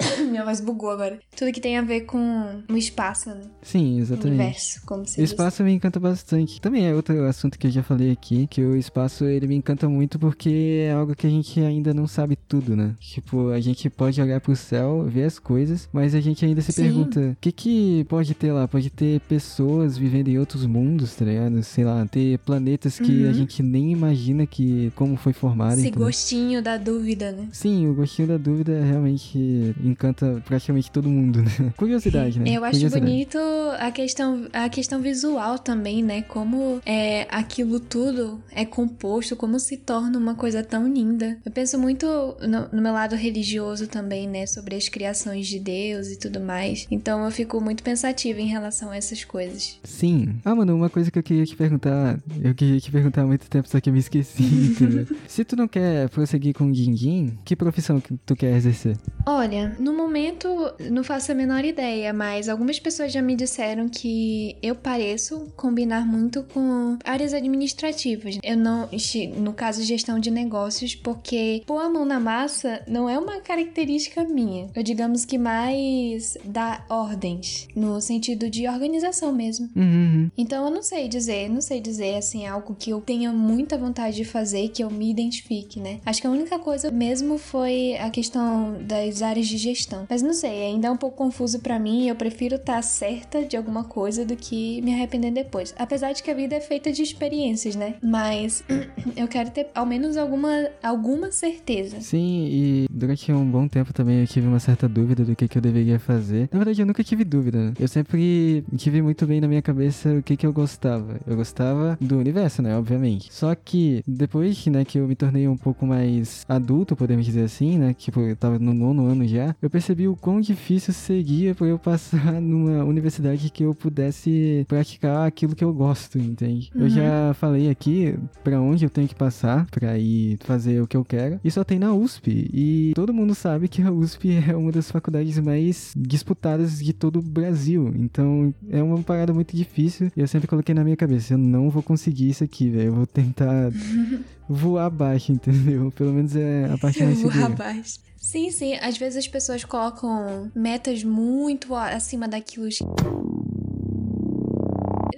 [0.31, 1.19] Minha voz bugou agora.
[1.37, 3.43] Tudo que tem a ver com o espaço, né?
[3.62, 4.29] sim, exatamente.
[4.38, 5.31] Universo, como se O diz.
[5.31, 6.61] espaço me encanta bastante.
[6.61, 9.88] Também é outro assunto que eu já falei aqui, que o espaço ele me encanta
[9.88, 12.95] muito porque é algo que a gente ainda não sabe tudo, né?
[13.01, 16.73] Tipo, a gente pode olhar pro céu, ver as coisas, mas a gente ainda se
[16.73, 16.83] Sim.
[16.83, 18.67] pergunta, o que que pode ter lá?
[18.67, 21.62] Pode ter pessoas vivendo em outros mundos, tá ligado?
[21.62, 23.35] Sei lá, ter planetas que a Uhum.
[23.35, 26.07] gente nem imagina que como foi formado, Esse entendeu?
[26.07, 27.49] gostinho da dúvida, né?
[27.53, 31.73] Sim, o gostinho da dúvida realmente encanta praticamente todo mundo, né?
[31.77, 32.51] Curiosidade, né?
[32.51, 33.39] Eu acho bonito
[33.79, 36.23] a questão, a questão visual também, né?
[36.23, 41.39] Como é, aquilo tudo é composto, como se torna uma coisa tão linda.
[41.45, 42.07] Eu penso muito
[42.41, 44.47] no, no meu lado religioso também, né?
[44.47, 46.87] Sobre as criações de Deus e tudo mais.
[46.91, 49.79] Então eu fico muito pensativa em relação a essas coisas.
[49.85, 50.37] Sim.
[50.45, 53.49] Ah, mano, uma coisa que eu queria te perguntar, eu queria te perguntar há muito
[53.49, 55.07] tempo, só que eu me esqueci, entendeu?
[55.33, 58.99] Se tu não quer prosseguir com o din-din, que profissão que tu quer exercer?
[59.25, 60.47] Olha, no momento
[60.90, 66.07] não faço a menor ideia, mas algumas pessoas já me disseram que eu pareço combinar
[66.07, 68.38] muito com áreas administrativas.
[68.42, 68.90] Eu não,
[69.38, 74.25] no caso, gestão de negócios, porque pôr a mão na massa não é uma característica
[74.25, 74.68] minha.
[74.75, 79.71] Eu digamos que mais dar ordens, no sentido de organização mesmo.
[79.75, 80.31] Uhum, uhum.
[80.37, 84.16] Então eu não sei dizer, não sei dizer assim algo que eu tenha muita vontade
[84.16, 86.01] de fazer que eu me identifique, né?
[86.05, 90.07] Acho que a única coisa mesmo foi a questão das áreas de gestão.
[90.09, 93.57] Mas não sei, ainda é um pouco confuso pra mim, eu prefiro estar certa de
[93.57, 95.75] alguma coisa do que me arrepender depois.
[95.79, 97.95] Apesar de que a vida é feita de experiências, né?
[98.03, 98.65] Mas
[99.17, 102.01] eu quero ter ao menos alguma alguma certeza.
[102.01, 105.59] Sim, e durante um bom tempo também eu tive uma certa dúvida do que, que
[105.59, 106.49] eu deveria fazer.
[106.53, 107.73] Na verdade, eu nunca tive dúvida.
[107.79, 111.21] Eu sempre tive muito bem na minha cabeça o que, que eu gostava.
[111.27, 112.77] Eu gostava do universo, né?
[112.77, 113.33] Obviamente.
[113.33, 117.77] Só que depois, né, que eu me tornei um pouco mais adulto, podemos dizer assim,
[117.79, 117.92] né?
[117.92, 119.55] Tipo, eu tava no nono ano já.
[119.61, 125.27] Eu percebi o quão difícil seria pra eu passar numa universidade que eu pudesse praticar
[125.27, 126.70] aquilo que eu gosto, entende?
[126.75, 126.88] Eu Uhum.
[126.88, 131.05] já falei aqui pra onde eu tenho que passar pra ir fazer o que eu
[131.05, 131.38] quero.
[131.44, 132.48] E só tem na USP.
[132.53, 137.18] E todo mundo sabe que a USP é uma das faculdades mais disputadas de todo
[137.18, 137.92] o Brasil.
[137.96, 140.11] Então é uma parada muito difícil.
[140.16, 142.87] E eu sempre coloquei na minha cabeça: eu não vou conseguir isso aqui, velho.
[142.88, 143.70] Eu vou tentar
[144.49, 145.91] voar abaixo, entendeu?
[145.93, 147.35] Pelo menos é a parte mais segura.
[147.49, 148.01] rapaz.
[148.17, 148.75] Sim, sim.
[148.77, 152.69] Às vezes as pessoas colocam metas muito acima daquilo.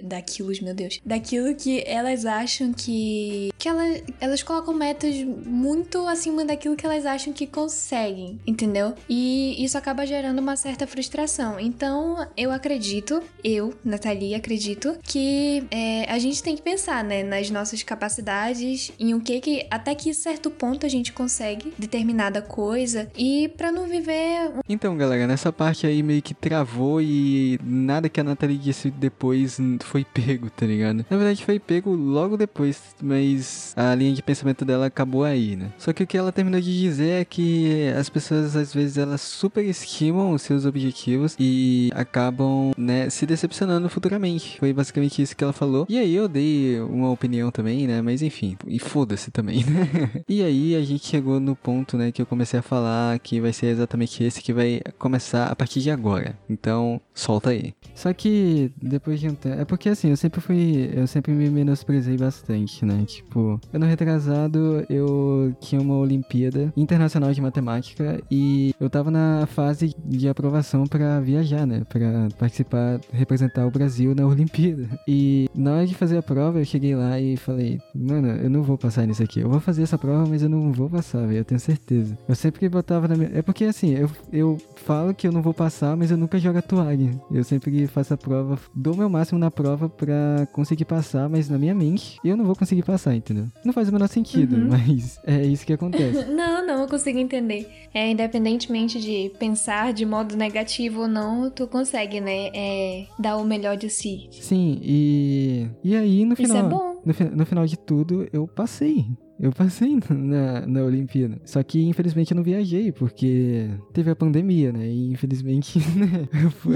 [0.03, 0.99] Daquilo, meu Deus.
[1.05, 7.03] Daquilo que elas acham que, que elas, elas colocam metas muito acima daquilo que elas
[7.03, 8.93] acham que conseguem, entendeu?
[9.09, 11.59] E isso acaba gerando uma certa frustração.
[11.59, 17.49] Então, eu acredito, eu, Nathalie, acredito que é, a gente tem que pensar, né, nas
[17.49, 23.09] nossas capacidades, em o que que, até que certo ponto a gente consegue determinada coisa
[23.17, 24.51] e para não viver.
[24.69, 29.57] Então, galera, nessa parte aí meio que travou e nada que a Nathalie disse depois
[29.81, 31.03] foi pego, tá ligado?
[31.09, 35.71] Na verdade, foi pego logo depois, mas a linha de pensamento dela acabou aí, né?
[35.77, 39.21] Só que o que ela terminou de dizer é que as pessoas às vezes elas
[39.21, 44.57] superestimam os seus objetivos e acabam, né, se decepcionando futuramente.
[44.59, 45.85] Foi basicamente isso que ela falou.
[45.89, 48.01] E aí eu dei uma opinião também, né?
[48.01, 50.23] Mas enfim, e foda-se também, né?
[50.27, 53.53] e aí a gente chegou no ponto, né, que eu comecei a falar que vai
[53.53, 56.37] ser exatamente esse que vai começar a partir de agora.
[56.49, 57.73] Então, solta aí.
[57.95, 61.49] Só que depois de um tempo, é porque assim, eu sempre fui, eu sempre me
[61.49, 63.03] menosprezei bastante, né?
[63.07, 69.95] Tipo, ano retrasado eu tinha uma Olimpíada Internacional de Matemática e eu tava na fase
[70.05, 71.83] de aprovação para viajar, né?
[71.87, 74.87] Para participar, representar o Brasil na Olimpíada.
[75.07, 78.61] E na hora de fazer a prova, eu cheguei lá e falei, mano, eu não
[78.61, 79.39] vou passar nisso aqui.
[79.39, 81.39] Eu vou fazer essa prova, mas eu não vou passar, velho.
[81.39, 82.17] Eu tenho certeza.
[82.27, 83.31] Eu sempre botava na minha.
[83.33, 86.57] É porque assim, eu, eu falo que eu não vou passar, mas eu nunca jogo
[86.57, 87.04] a toalha.
[87.31, 91.57] Eu sempre faço a prova, dou meu máximo na prova pra conseguir passar, mas na
[91.57, 93.47] minha mente eu não vou conseguir passar, entendeu?
[93.63, 94.69] Não faz o menor sentido, uhum.
[94.69, 96.25] mas é isso que acontece.
[96.31, 97.69] não, não, eu consigo entender.
[97.93, 102.49] É, independentemente de pensar de modo negativo ou não, tu consegue, né?
[102.53, 104.27] É, dar o melhor de si.
[104.31, 105.67] Sim, e.
[105.83, 106.57] E aí no final.
[106.57, 107.01] Isso é bom.
[107.05, 109.05] No, no final de tudo, eu passei.
[109.39, 111.37] Eu passei na, na Olimpíada.
[111.45, 114.87] Só que, infelizmente, eu não viajei, porque teve a pandemia, né?
[114.87, 116.27] E, infelizmente, né?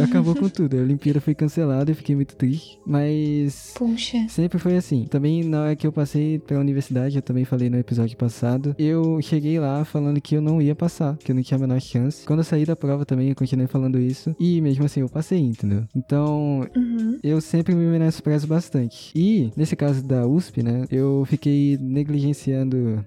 [0.03, 0.77] acabou com tudo.
[0.77, 2.79] A Olimpíada foi cancelada, eu fiquei muito triste.
[2.85, 3.73] Mas.
[3.75, 4.27] Puxa.
[4.29, 5.05] Sempre foi assim.
[5.05, 9.21] Também, na hora que eu passei pela universidade, eu também falei no episódio passado, eu
[9.21, 12.25] cheguei lá falando que eu não ia passar, que eu não tinha a menor chance.
[12.25, 14.35] Quando eu saí da prova também, eu continuei falando isso.
[14.39, 15.83] E mesmo assim, eu passei, entendeu?
[15.95, 17.17] Então, uhum.
[17.23, 19.11] eu sempre me menosprezo bastante.
[19.15, 20.85] E, nesse caso da USP, né?
[20.91, 22.48] Eu fiquei negligenciando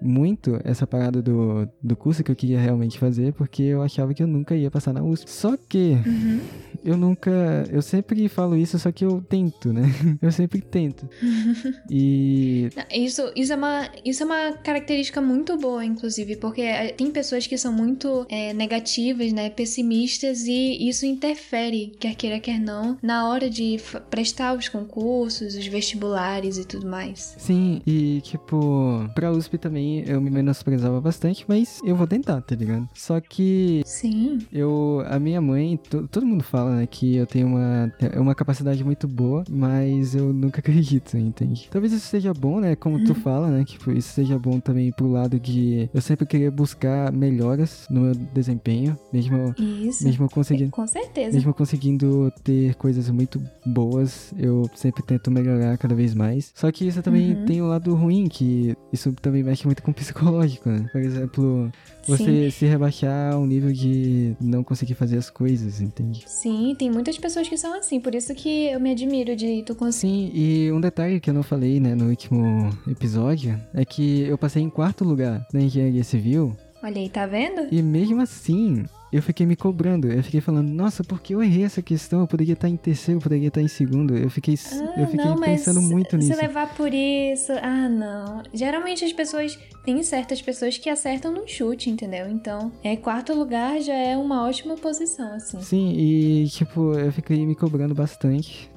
[0.00, 4.22] muito essa parada do, do curso que eu queria realmente fazer, porque eu achava que
[4.22, 5.30] eu nunca ia passar na USP.
[5.30, 6.40] Só que uhum.
[6.84, 7.30] eu nunca.
[7.70, 9.82] Eu sempre falo isso, só que eu tento, né?
[10.20, 11.08] Eu sempre tento.
[11.90, 12.68] e.
[12.92, 17.46] Isso, isso, é uma, isso é uma característica muito boa, inclusive, porque eh, tem pessoas
[17.46, 19.50] que são muito é, negativas, né?
[19.50, 23.76] Pessimistas, e isso interfere, quer queira, quer não, na hora de
[24.10, 27.34] prestar os concursos, os vestibulares e tudo mais.
[27.38, 32.54] Sim, e tipo, pra USP também eu me menosprezava bastante, mas eu vou tentar, tá
[32.54, 32.88] ligado?
[32.94, 33.82] Só que.
[33.84, 34.38] Sim.
[34.52, 35.02] Eu.
[35.06, 35.78] A minha mãe,
[36.10, 40.60] todo mundo fala, né, que eu tenho uma, uma capacidade muito boa, mas eu nunca
[40.62, 41.68] acredito, entende?
[41.70, 42.76] Talvez isso seja bom, né?
[42.76, 43.04] Como uhum.
[43.04, 43.64] tu fala, né?
[43.64, 48.02] Que tipo, isso seja bom também pro lado de eu sempre querer buscar melhoras no
[48.02, 49.54] meu desempenho, mesmo.
[49.58, 50.04] Isso.
[50.04, 50.70] Mesmo conseguindo.
[50.70, 51.34] Com certeza.
[51.34, 56.52] Mesmo conseguindo ter coisas muito boas, eu sempre tento melhorar cada vez mais.
[56.54, 57.44] Só que isso também uhum.
[57.44, 60.88] tem um lado ruim, que isso também mexe muito com o psicológico, né?
[60.92, 61.70] Por exemplo,
[62.06, 62.50] você Sim.
[62.50, 66.24] se rebaixar ao nível de não conseguir fazer as coisas, entende?
[66.26, 69.74] Sim, tem muitas pessoas que são assim, por isso que eu me admiro de tu
[69.74, 70.02] conseguir.
[70.02, 74.36] Sim, e um detalhe que eu não falei, né, no último episódio, é que eu
[74.36, 76.56] passei em quarto lugar na engenharia civil.
[76.82, 77.68] Olha aí, tá vendo?
[77.70, 80.10] E mesmo assim, eu fiquei me cobrando.
[80.10, 82.20] Eu fiquei falando, nossa, por que eu errei essa questão?
[82.20, 84.16] Eu poderia estar em terceiro, eu poderia estar em segundo.
[84.16, 86.34] Eu fiquei, ah, eu fiquei não, pensando muito nisso.
[86.34, 88.42] Se levar por isso, ah, não.
[88.54, 92.26] Geralmente as pessoas, tem certas pessoas que acertam no chute, entendeu?
[92.30, 95.60] Então, é quarto lugar já é uma ótima posição, assim.
[95.60, 98.72] Sim, e tipo, eu fiquei me cobrando bastante.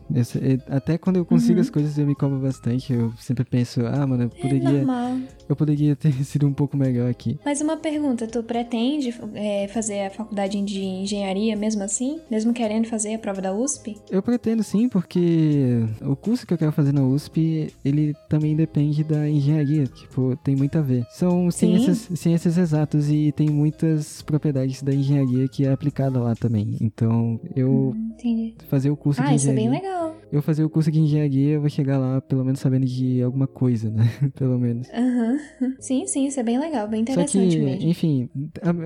[0.69, 1.61] Até quando eu consigo uhum.
[1.61, 2.93] as coisas eu me cobro bastante.
[2.93, 4.81] Eu sempre penso, ah, mano, eu é poderia.
[4.81, 7.39] É eu poderia ter sido um pouco melhor aqui.
[7.43, 12.19] Mas uma pergunta, tu pretende é, fazer a faculdade de engenharia mesmo assim?
[12.29, 13.97] Mesmo querendo fazer a prova da USP?
[14.09, 19.03] Eu pretendo sim, porque o curso que eu quero fazer na USP, ele também depende
[19.03, 19.85] da engenharia.
[19.85, 21.05] Tipo, tem muito a ver.
[21.11, 26.77] São ciências, ciências exatas e tem muitas propriedades da engenharia que é aplicada lá também.
[26.81, 28.15] Então, eu hum,
[28.67, 29.69] fazer o curso ah, de engenharia.
[29.69, 32.19] Ah, isso é bem legal eu fazer o curso de engenharia, eu vou chegar lá
[32.19, 34.03] pelo menos sabendo de alguma coisa, né?
[34.35, 34.89] pelo menos.
[34.89, 35.37] Aham.
[35.61, 35.75] Uhum.
[35.79, 37.89] Sim, sim, isso é bem legal, bem interessante Só que, mesmo.
[37.89, 38.29] Enfim,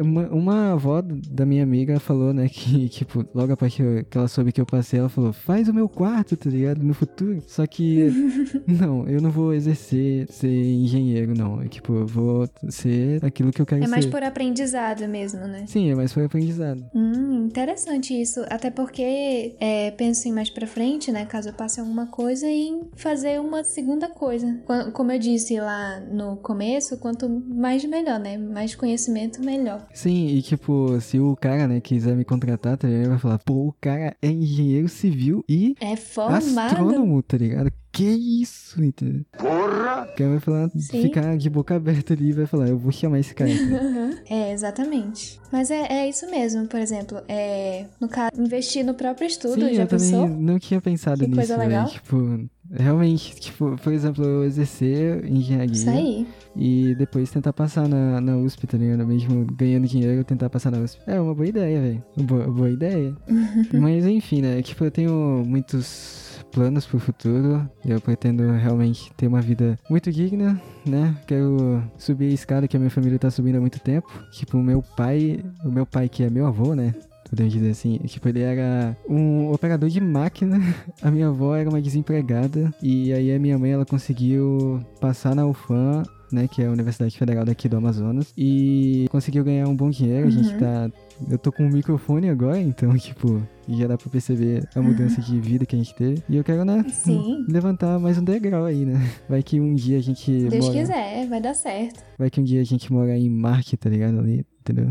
[0.03, 4.17] uma, uma avó da minha amiga falou, né, que, tipo, logo após que, eu, que
[4.17, 6.81] ela soube que eu passei, ela falou, faz o meu quarto, tá ligado?
[6.83, 7.41] No futuro.
[7.47, 8.09] Só que,
[8.67, 11.61] não, eu não vou exercer ser engenheiro, não.
[11.61, 13.87] Eu, tipo, eu vou ser aquilo que eu quero ser.
[13.87, 15.65] É mais por aprendizado mesmo, né?
[15.67, 16.83] Sim, é mais por aprendizado.
[16.93, 18.43] Hum, interessante isso.
[18.49, 23.39] Até porque, é, penso em mais pra frente, né, caso passe alguma coisa, em fazer
[23.39, 24.59] uma segunda coisa.
[24.93, 28.37] Como eu disse lá no começo, quanto mais melhor, né?
[28.37, 29.85] Mais conhecimento, melhor.
[29.93, 33.01] Sim, e tipo, se o cara, né, quiser me contratar, tá ligado?
[33.01, 36.59] Ele vai falar, pô, o cara é engenheiro civil e é formado.
[36.59, 37.71] astrônomo, tá ligado?
[37.91, 39.25] Que isso, entendeu?
[39.37, 40.07] Porra!
[40.13, 41.01] O cara vai falar, Sim.
[41.01, 43.49] ficar de boca aberta ali e vai falar, eu vou chamar esse cara.
[44.29, 45.39] é, exatamente.
[45.51, 49.73] Mas é, é isso mesmo, por exemplo, é, no caso, investir no próprio estudo, Sim,
[49.73, 50.21] já eu pensou?
[50.21, 51.85] também não tinha pensado que nisso, coisa legal.
[51.85, 51.89] Né?
[51.89, 55.73] Tipo, realmente, tipo, por exemplo, eu exercer engenharia.
[55.73, 56.27] Isso aí.
[56.55, 59.05] E depois tentar passar na, na USP, tá ligado?
[59.05, 61.01] Mesmo ganhando dinheiro, tentar passar na USP.
[61.07, 62.03] É uma boa ideia, velho.
[62.17, 63.15] Boa, boa ideia.
[63.73, 64.61] Mas enfim, né?
[64.61, 67.69] Tipo, eu tenho muitos planos pro futuro.
[67.85, 71.15] Eu pretendo realmente ter uma vida muito digna, né?
[71.27, 74.07] Quero subir a escada que a minha família tá subindo há muito tempo.
[74.31, 76.93] Tipo, o meu pai, o meu pai que é meu avô, né?
[77.29, 77.97] Podemos dizer assim.
[77.99, 80.59] Tipo, ele era um operador de máquina.
[81.01, 82.73] A minha avó era uma desempregada.
[82.81, 87.17] E aí a minha mãe, ela conseguiu passar na UFAM né, que é a Universidade
[87.17, 90.27] Federal daqui do Amazonas, e conseguiu ganhar um bom dinheiro.
[90.27, 90.59] A gente uhum.
[90.59, 90.91] tá.
[91.29, 95.39] Eu tô com um microfone agora, então, tipo, já dá pra perceber a mudança de
[95.39, 96.23] vida que a gente teve.
[96.29, 97.45] E eu quero, né, Sim.
[97.47, 99.09] levantar mais um degrau aí, né?
[99.27, 100.31] Vai que um dia a gente.
[100.31, 100.79] Deus mora...
[100.79, 102.03] quiser, vai dar certo.
[102.17, 104.19] Vai que um dia a gente mora em Marte, tá ligado?
[104.19, 104.87] Ali, entendeu?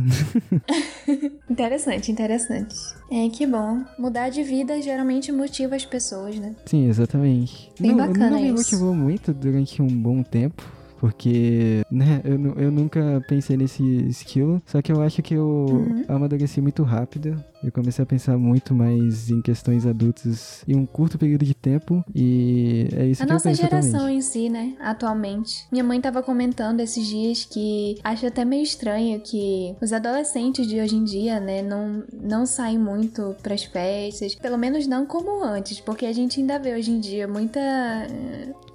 [1.48, 2.74] interessante, interessante.
[3.10, 3.84] É, que bom.
[3.98, 6.54] Mudar de vida geralmente motiva as pessoas, né?
[6.66, 7.70] Sim, exatamente.
[7.80, 8.54] Bem não, bacana não me isso.
[8.54, 14.82] motivou muito durante um bom tempo porque, né, eu, eu nunca pensei nesse skill, só
[14.82, 16.04] que eu acho que eu uhum.
[16.08, 17.42] amadureci muito rápido.
[17.62, 22.04] Eu comecei a pensar muito mais em questões adultas em um curto período de tempo
[22.14, 24.18] e é isso a que eu penso A nossa geração atualmente.
[24.18, 25.66] em si, né, atualmente.
[25.72, 30.80] Minha mãe tava comentando esses dias que acha até meio estranho que os adolescentes de
[30.80, 35.80] hoje em dia, né, não, não saem muito pras festas, pelo menos não como antes,
[35.80, 37.60] porque a gente ainda vê hoje em dia muita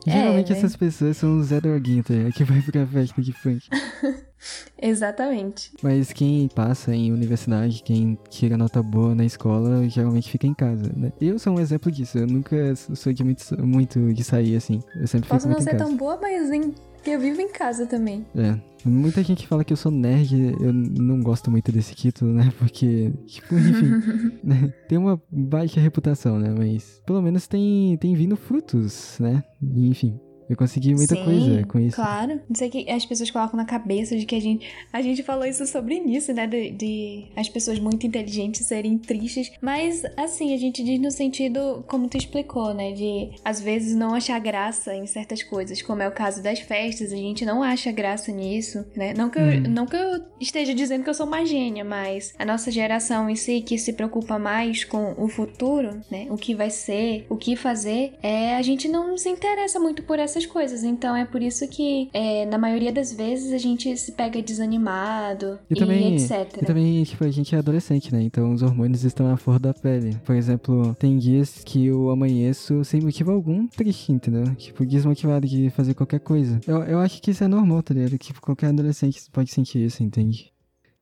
[0.06, 0.60] Geralmente é, né?
[0.60, 3.68] essas pessoas são os Zé Droguinho, tá Que vai pra festa de funk.
[4.82, 5.72] Exatamente.
[5.82, 10.92] Mas quem passa em universidade, quem tira nota boa na escola, geralmente fica em casa,
[10.96, 11.12] né?
[11.22, 12.18] Eu sou um exemplo disso.
[12.18, 14.82] Eu nunca sou de muito, muito de sair assim.
[14.96, 15.90] Eu sempre Posso fico não muito ser em casa.
[15.90, 16.74] tão boa, mas em...
[17.06, 18.26] eu vivo em casa também.
[18.36, 18.60] É.
[18.86, 22.52] Muita gente fala que eu sou nerd, eu não gosto muito desse título, né?
[22.60, 23.92] Porque, tipo, enfim,
[24.44, 24.74] né?
[24.90, 26.54] tem uma baixa reputação, né?
[26.58, 29.42] Mas pelo menos tem, tem vindo frutos, né?
[29.62, 31.96] enfim, eu consegui muita Sim, coisa com isso.
[31.96, 32.40] Claro.
[32.50, 34.68] Não sei que as pessoas colocam na cabeça de que a gente.
[34.92, 36.46] A gente falou isso sobre início, né?
[36.48, 39.52] De, de, as pessoas muito inteligentes serem tristes.
[39.62, 42.92] Mas, assim, a gente diz no sentido, como tu explicou, né?
[42.92, 47.12] De às vezes não achar graça em certas coisas, como é o caso das festas.
[47.12, 49.14] A gente não acha graça nisso, né?
[49.14, 49.62] Não que eu, Uhum.
[49.70, 53.36] não que eu esteja dizendo que eu sou uma gênia, mas a nossa geração em
[53.36, 56.28] si, que se preocupa mais com o futuro, né?
[56.30, 60.20] O que vai ser, o que fazer, é a gente não se interessa muito por
[60.34, 60.84] essas coisas.
[60.84, 65.60] Então é por isso que, é, na maioria das vezes, a gente se pega desanimado
[65.70, 66.62] E e, também, etc.
[66.62, 68.22] e também, tipo, a gente é adolescente, né?
[68.22, 70.16] Então os hormônios estão à flor da pele.
[70.26, 74.44] Por exemplo, tem dias que eu amanheço sem motivo algum triste, entendeu?
[74.56, 76.60] Tipo, desmotivado de fazer qualquer coisa.
[76.68, 78.18] Eu, eu acho que isso é normal, tá ligado?
[78.18, 80.53] Tipo, qualquer adolescente pode sentir isso, entende?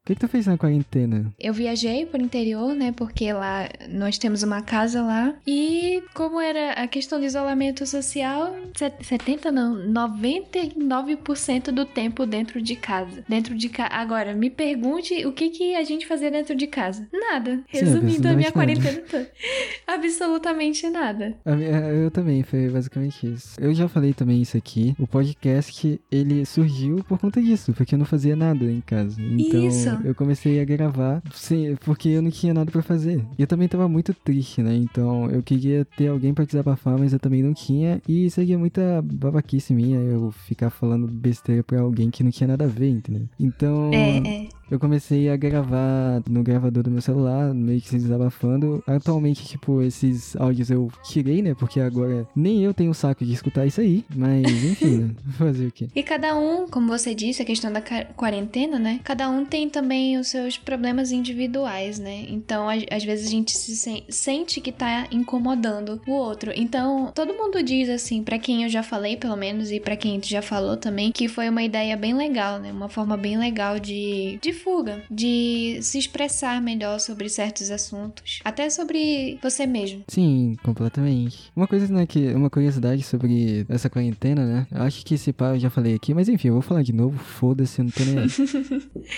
[0.04, 1.32] O que, que tu fez na quarentena?
[1.40, 2.92] Eu viajei pro interior, né?
[2.92, 5.36] Porque lá nós temos uma casa lá.
[5.46, 8.52] E como era a questão do isolamento social,
[9.00, 13.24] 70 não, 99% do tempo dentro de casa.
[13.30, 13.90] Dentro de casa.
[13.94, 17.08] Agora, me pergunte o que, que a gente fazia dentro de casa.
[17.14, 17.58] Nada.
[17.72, 19.30] Sim, Resumindo a minha quarentena toda.
[19.86, 21.36] Absolutamente nada.
[21.46, 23.56] Minha- Eu também, foi basicamente isso.
[23.62, 24.96] Eu já falei também isso aqui.
[24.98, 29.22] O podcast, ele surgiu por conta disso, porque eu não fazia nada em casa.
[29.22, 29.91] Então, Isso.
[30.04, 33.26] Eu comecei a gravar, sim, porque eu não tinha nada pra fazer.
[33.38, 34.76] E eu também tava muito triste, né?
[34.76, 38.02] Então, eu queria ter alguém pra desabafar, mas eu também não tinha.
[38.08, 42.66] E seria muita babaquice minha eu ficar falando besteira pra alguém que não tinha nada
[42.66, 43.28] a ver, entendeu?
[43.40, 44.48] Então, É, é.
[44.72, 48.82] Eu comecei a gravar no gravador do meu celular, meio que se desabafando.
[48.88, 51.54] Atualmente, tipo, esses áudios eu tirei, né?
[51.54, 54.04] Porque agora nem eu tenho saco de escutar isso aí.
[54.16, 55.16] Mas, enfim, né?
[55.38, 55.88] fazer o quê?
[55.96, 57.82] E cada um, como você disse, a questão da
[58.16, 59.00] quarentena, né?
[59.04, 62.26] Cada um tem também os seus problemas individuais, né?
[62.30, 66.52] Então, às vezes a gente se sen- sente que tá incomodando o outro.
[66.56, 70.20] Então, todo mundo diz assim, pra quem eu já falei, pelo menos, e pra quem
[70.20, 72.72] tu já falou também, que foi uma ideia bem legal, né?
[72.72, 78.70] Uma forma bem legal de, de fuga, de se expressar melhor sobre certos assuntos, até
[78.70, 80.04] sobre você mesmo.
[80.08, 81.52] Sim, completamente.
[81.56, 84.68] Uma coisa, né, que uma curiosidade sobre essa quarentena, né?
[84.72, 87.18] Acho que esse pá eu já falei aqui, mas enfim, eu vou falar de novo,
[87.18, 88.28] foda-se, eu não tô nem aí.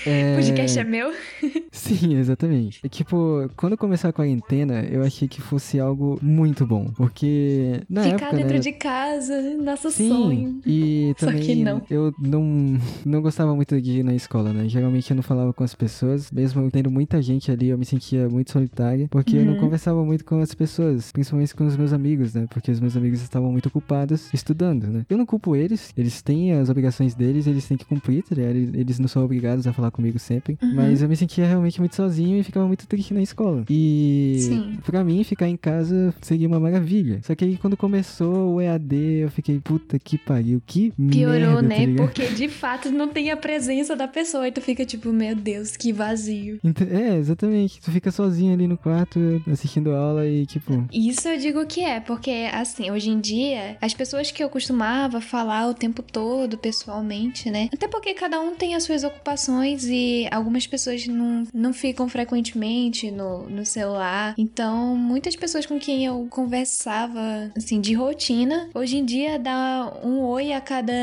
[0.05, 0.33] é...
[0.33, 1.13] O podcast é meu?
[1.71, 2.79] Sim, exatamente.
[2.83, 8.03] É, tipo, quando começou a quarentena, eu achei que fosse algo muito bom, porque na
[8.03, 10.61] Ficar época, dentro né, de casa, nosso Sim, sonho.
[10.65, 11.81] e Só também que não.
[11.89, 14.67] eu não, não gostava muito de ir na escola, né?
[14.67, 18.29] Geralmente eu não falava com as pessoas, mesmo tendo muita gente ali, eu me sentia
[18.29, 19.59] muito solitária, porque eu não Uhum.
[19.59, 22.45] conversava muito com as pessoas, principalmente com os meus amigos, né?
[22.49, 25.05] Porque os meus amigos estavam muito ocupados estudando, né?
[25.09, 28.55] Eu não culpo eles, eles têm as obrigações deles, eles têm que cumprir, tá ligado?
[28.55, 30.75] Eles não são obrigados a falar comigo sempre, Uhum.
[30.75, 33.63] mas eu me sentia realmente muito sozinho e ficava muito triste na escola.
[33.69, 34.77] E Sim.
[34.85, 37.19] pra mim, ficar em casa seria uma maravilha.
[37.23, 41.61] Só que aí quando começou o EAD, eu fiquei, puta que pariu, que Piorou, merda,
[41.63, 41.87] né?
[41.95, 42.03] tá?
[42.03, 45.77] Porque de fato não tem a presença da pessoa e tu fica tipo, meu Deus,
[45.77, 46.59] que vazio.
[46.91, 47.79] É, exatamente.
[47.81, 50.85] Tu fica sozinho ali no quarto, assistindo aula e tipo.
[50.91, 55.21] Isso eu digo que é, porque assim, hoje em dia, as pessoas que eu costumava
[55.21, 57.69] falar o tempo todo pessoalmente, né?
[57.73, 63.09] Até porque cada um tem as suas ocupações e algumas pessoas não, não ficam frequentemente
[63.09, 64.35] no, no celular.
[64.37, 70.19] Então, muitas pessoas com quem eu conversava, assim, de rotina, hoje em dia dá um
[70.19, 70.93] oi a cada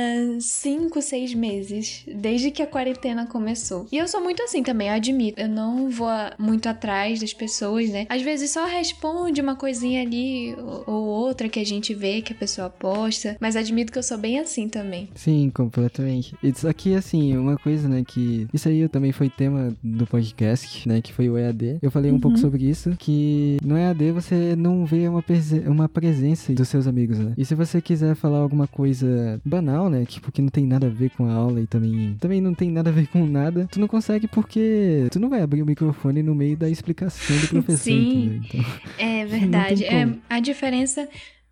[0.41, 3.87] cinco, seis meses, desde que a quarentena começou.
[3.91, 5.41] E eu sou muito assim também, eu admito.
[5.41, 8.07] Eu não vou muito atrás das pessoas, né?
[8.09, 12.33] Às vezes só responde uma coisinha ali ou ou outra que a gente vê que
[12.33, 15.09] a pessoa posta, mas admito que eu sou bem assim também.
[15.15, 16.35] Sim, completamente.
[16.43, 18.47] E Só que, assim, uma coisa, né, que...
[18.53, 21.79] Isso aí também foi tema do podcast, né, que foi o EAD.
[21.83, 25.89] Eu falei um pouco sobre isso, que no EAD você não vê uma, prese- uma
[25.89, 27.33] presença dos seus amigos, né?
[27.37, 30.91] E se você quiser falar alguma coisa banal, né, tipo, que não tem nada a
[30.91, 33.79] ver com a aula e também, também não tem nada a ver com nada, tu
[33.81, 37.83] não consegue porque tu não vai abrir o microfone no meio da explicação do professor,
[37.83, 38.41] Sim.
[38.45, 38.65] Então...
[38.97, 39.85] É verdade.
[39.85, 41.09] É, a diferença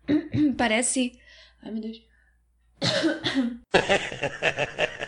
[0.57, 1.19] parece.
[1.61, 2.01] Ai, meu Deus.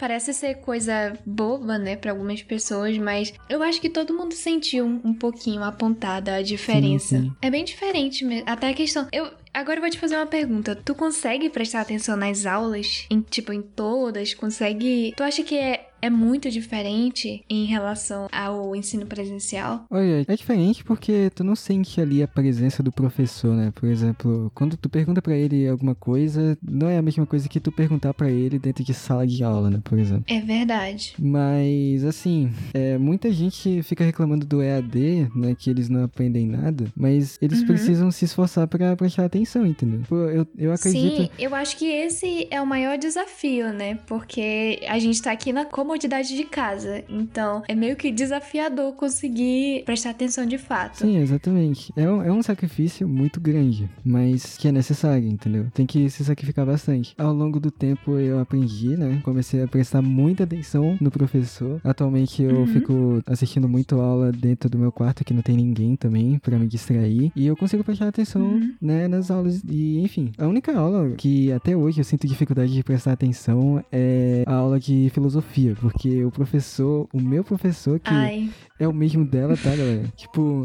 [0.00, 4.86] Parece ser coisa boba, né, pra algumas pessoas, mas eu acho que todo mundo sentiu
[4.86, 7.20] um, pouquinho apontada a diferença.
[7.20, 7.30] sim.
[7.42, 8.48] É bem diferente mesmo.
[8.48, 9.06] Até a questão.
[9.12, 10.74] Eu agora eu vou te fazer uma pergunta.
[10.76, 13.06] Tu consegue prestar atenção nas aulas?
[13.10, 14.34] Em, tipo, em todas?
[14.34, 15.12] Consegue.
[15.16, 19.84] Tu acha que é, é muito diferente em relação ao ensino presencial?
[19.90, 23.72] Olha, é diferente porque tu não sente ali a presença do professor, né?
[23.74, 27.60] Por exemplo, quando tu pergunta pra ele alguma coisa, não é a mesma coisa que
[27.60, 29.80] tu perguntar pra ele dentro de sala de aula, né?
[29.84, 30.24] Por exemplo.
[30.28, 31.14] É verdade.
[31.18, 35.54] Mas, assim, é, muita gente fica reclamando do EAD, né?
[35.58, 37.66] Que eles não aprendem nada, mas eles Uhum.
[37.66, 40.00] precisam se esforçar pra prestar atenção, entendeu?
[40.08, 41.22] Pô, eu, eu acredito.
[41.22, 43.98] Sim, eu acho que esse é o maior desafio, né?
[44.06, 47.02] Porque a gente tá aqui na comodidade de casa.
[47.08, 50.98] Então, é meio que desafiador conseguir prestar atenção de fato.
[50.98, 51.92] Sim, exatamente.
[51.96, 55.66] É um, é um sacrifício muito grande, mas que é necessário, entendeu?
[55.74, 57.12] Tem que se sacrificar bastante.
[57.18, 59.20] Ao longo do tempo eu aprendi, né?
[59.24, 61.80] Comecei a prestar muita atenção no professor.
[61.82, 62.66] Atualmente eu Uhum.
[62.68, 66.68] fico assistindo muito aula dentro do meu quarto, que não tem ninguém também pra me
[66.68, 67.32] distrair.
[67.34, 68.74] E eu consigo prestar atenção, Uhum.
[68.80, 69.60] né, nas aulas.
[69.68, 74.44] E, enfim, a única aula que até hoje eu sinto dificuldade de prestar atenção é
[74.46, 78.50] a aula de filosofia, porque o professor, o meu professor, que Ai,
[78.80, 80.04] é o mesmo dela, tá, galera?
[80.16, 80.64] Tipo,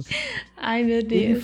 [0.57, 1.43] ai meu ele, Deus.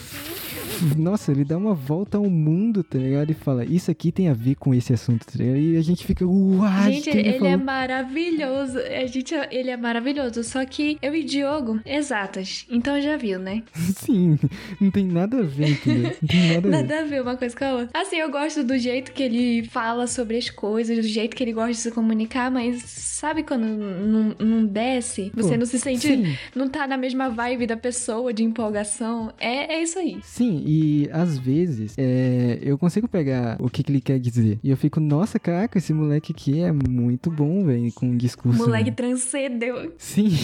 [0.98, 3.30] nossa, ele dá uma volta ao mundo, tá ligado?
[3.30, 5.58] E fala, isso aqui tem a ver com esse assunto, tá ligado?
[5.58, 8.80] E a gente fica, uai, Gente, ele, ele é maravilhoso.
[8.80, 10.44] A gente, ele é maravilhoso.
[10.44, 12.66] Só que eu e Diogo, exatas.
[12.70, 13.64] Então já viu, né?
[13.76, 14.40] Sim,
[14.80, 16.16] não tem nada a ver, entendeu?
[16.22, 16.70] Não tem nada a ver.
[16.70, 18.02] Nada a ver uma coisa com a outra.
[18.02, 21.54] Assim, eu gosto do jeito que ele fala sobre as coisas, do jeito que ele
[21.54, 25.32] gosta de se comunicar, mas sabe quando não, não desce?
[25.36, 26.38] Você Pô, não se sente.
[26.62, 29.34] Não tá na mesma vibe da pessoa, de empolgação.
[29.40, 30.20] É, é isso aí.
[30.24, 34.60] sim, e às vezes é, eu consigo pegar o que, que ele quer dizer.
[34.64, 38.18] E eu fico, nossa, caraca, esse moleque aqui é muito bom, velho, com um O
[38.18, 38.60] discurso.
[38.60, 39.92] moleque transcendeu.
[39.98, 40.30] Sim.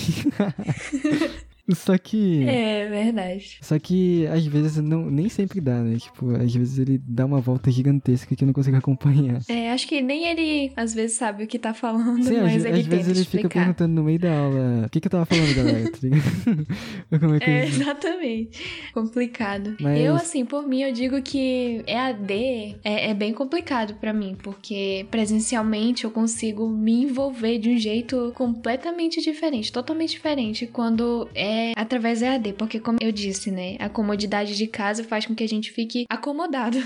[1.76, 2.44] Só que.
[2.48, 3.58] É verdade.
[3.62, 5.98] Só que às vezes não, nem sempre dá, né?
[5.98, 9.42] Tipo, às vezes ele dá uma volta gigantesca que eu não consigo acompanhar.
[9.50, 12.66] É, acho que nem ele às vezes sabe o que tá falando, Sim, mas às,
[12.66, 13.60] ele às vezes ele fica explicar.
[13.60, 17.20] perguntando no meio da aula o que, que eu tava falando, galera, tá?
[17.20, 18.62] Como é que É, eu- exatamente.
[18.94, 19.76] Complicado.
[19.80, 24.36] Mas- Eu, assim, por mim, eu digo que EAD é, é bem complicado pra mim,
[24.42, 31.57] porque presencialmente eu consigo me envolver de um jeito completamente diferente, totalmente diferente, quando é
[31.58, 35.36] é através da EAD, porque como eu disse, né, a comodidade de casa faz com
[35.36, 36.78] que a gente fique acomodado.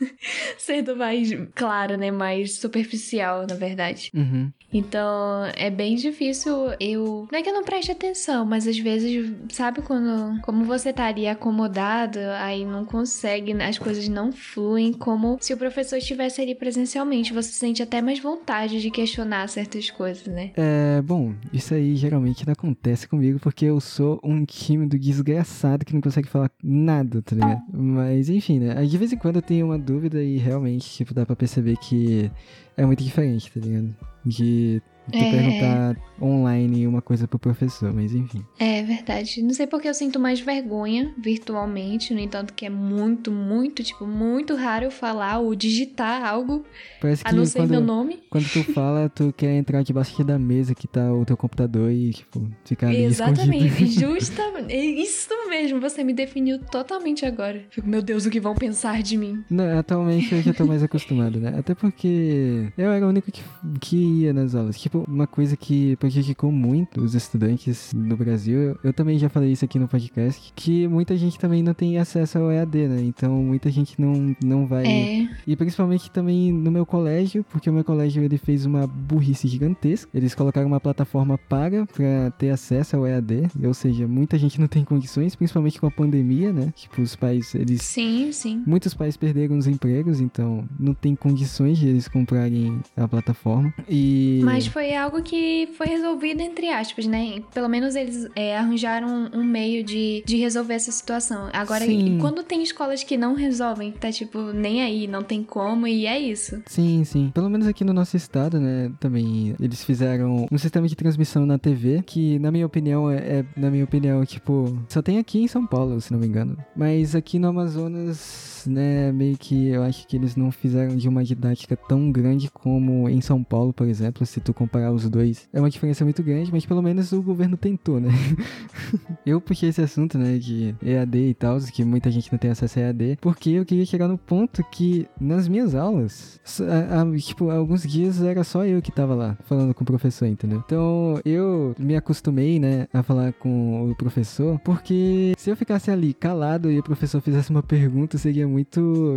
[0.58, 4.10] Sendo mais claro, né, mais superficial, na verdade.
[4.14, 4.50] Uhum.
[4.72, 7.26] Então, é bem difícil eu.
[7.30, 10.40] Não é que eu não preste atenção, mas às vezes, sabe quando.
[10.42, 15.56] Como você tá ali acomodado, aí não consegue, as coisas não fluem como se o
[15.56, 17.32] professor estivesse ali presencialmente.
[17.32, 20.50] Você sente até mais vontade de questionar certas coisas, né?
[20.56, 25.94] É, bom, isso aí geralmente não acontece comigo porque eu sou um tímido desgraçado que
[25.94, 27.62] não consegue falar nada, tá ligado?
[27.72, 28.84] Mas enfim, né?
[28.84, 32.30] De vez em quando eu tenho uma dúvida e realmente, tipo, dá pra perceber que
[32.76, 33.94] é muito diferente, tá ligado?
[34.24, 35.30] De tu É.
[35.30, 38.42] perguntar online uma coisa pro professor, mas enfim.
[38.58, 39.42] É verdade.
[39.42, 44.06] Não sei porque eu sinto mais vergonha virtualmente, no entanto, que é muito, muito, tipo,
[44.06, 46.64] muito raro eu falar ou digitar algo,
[47.00, 48.18] Parece a que não ser quando, meu nome.
[48.30, 52.10] quando tu fala, tu quer entrar debaixo da mesa que tá o teu computador e,
[52.12, 54.72] tipo, ficar ali Exatamente, justamente.
[54.72, 57.62] É Isso mesmo, você me definiu totalmente agora.
[57.70, 59.44] Fico, meu Deus, o que vão pensar de mim?
[59.50, 61.54] Não, atualmente eu já tô mais acostumado, né?
[61.58, 63.42] Até porque eu era o único que,
[63.80, 64.80] que ia nas aulas.
[64.80, 69.52] Tipo, uma coisa que prejudicou muito os estudantes no Brasil, eu, eu também já falei
[69.52, 73.00] isso aqui no podcast, que muita gente também não tem acesso ao EAD, né?
[73.02, 74.86] Então muita gente não, não vai.
[74.86, 79.48] É, E principalmente também no meu colégio, porque o meu colégio ele fez uma burrice
[79.48, 80.10] gigantesca.
[80.14, 84.68] Eles colocaram uma plataforma paga pra ter acesso ao EAD, ou seja, muita gente não
[84.68, 86.72] tem condições, principalmente com a pandemia, né?
[86.74, 88.62] Tipo, os pais, eles sim, sim.
[88.66, 93.72] Muitos pais perderam os empregos, então não tem condições de eles comprarem a plataforma.
[93.88, 94.40] E.
[94.44, 97.42] Mas foi algo que foi resolvido, entre aspas, né?
[97.54, 101.48] Pelo menos eles é, arranjaram um meio de, de resolver essa situação.
[101.52, 102.18] Agora, Sim.
[102.20, 106.18] quando tem escolas que não resolvem, tá tipo, nem aí, não tem como, e é
[106.18, 106.62] isso.
[106.66, 107.30] Sim, sim.
[107.34, 108.92] Pelo menos aqui no nosso estado, né?
[109.00, 113.44] Também eles fizeram um sistema de transmissão na TV que, na minha opinião, é, é-
[113.56, 116.56] na minha opinião, tipo, só tem aqui em São Paulo, se não me engano.
[116.76, 121.24] Mas aqui no Amazonas, né, meio que eu acho que eles não fizeram de uma
[121.24, 125.48] didática tão grande como em São Paulo, por exemplo, se tu comparar os dois.
[125.52, 128.08] É uma diferença muito grande, mas pelo menos o governo tentou, né?
[129.24, 132.78] eu puxei esse assunto, né, de EAD e tal, que muita gente não tem acesso
[132.78, 137.50] a EAD, porque eu queria chegar no ponto que nas minhas aulas, a- a- tipo,
[137.50, 140.62] alguns dias era só eu que tava lá, falando com o professor, entendeu?
[140.64, 146.12] Então eu me acostumei, né, a falar com o professor, porque se eu ficasse ali
[146.14, 148.55] calado e o professor fizesse uma pergunta, seria muito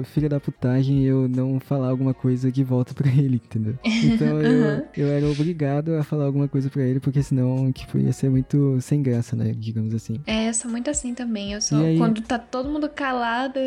[0.05, 3.75] filha da putagem eu não falar alguma coisa de volta pra ele, entendeu?
[3.83, 4.83] Então eu, Uhum.
[4.97, 8.79] eu era obrigado a falar alguma coisa pra ele, porque senão, tipo, ia ser muito
[8.81, 10.19] sem graça, né, digamos assim.
[10.25, 11.53] É, eu sou muito assim também.
[11.53, 11.79] Eu sou.
[11.79, 13.59] Aí- Quando tá todo mundo calado,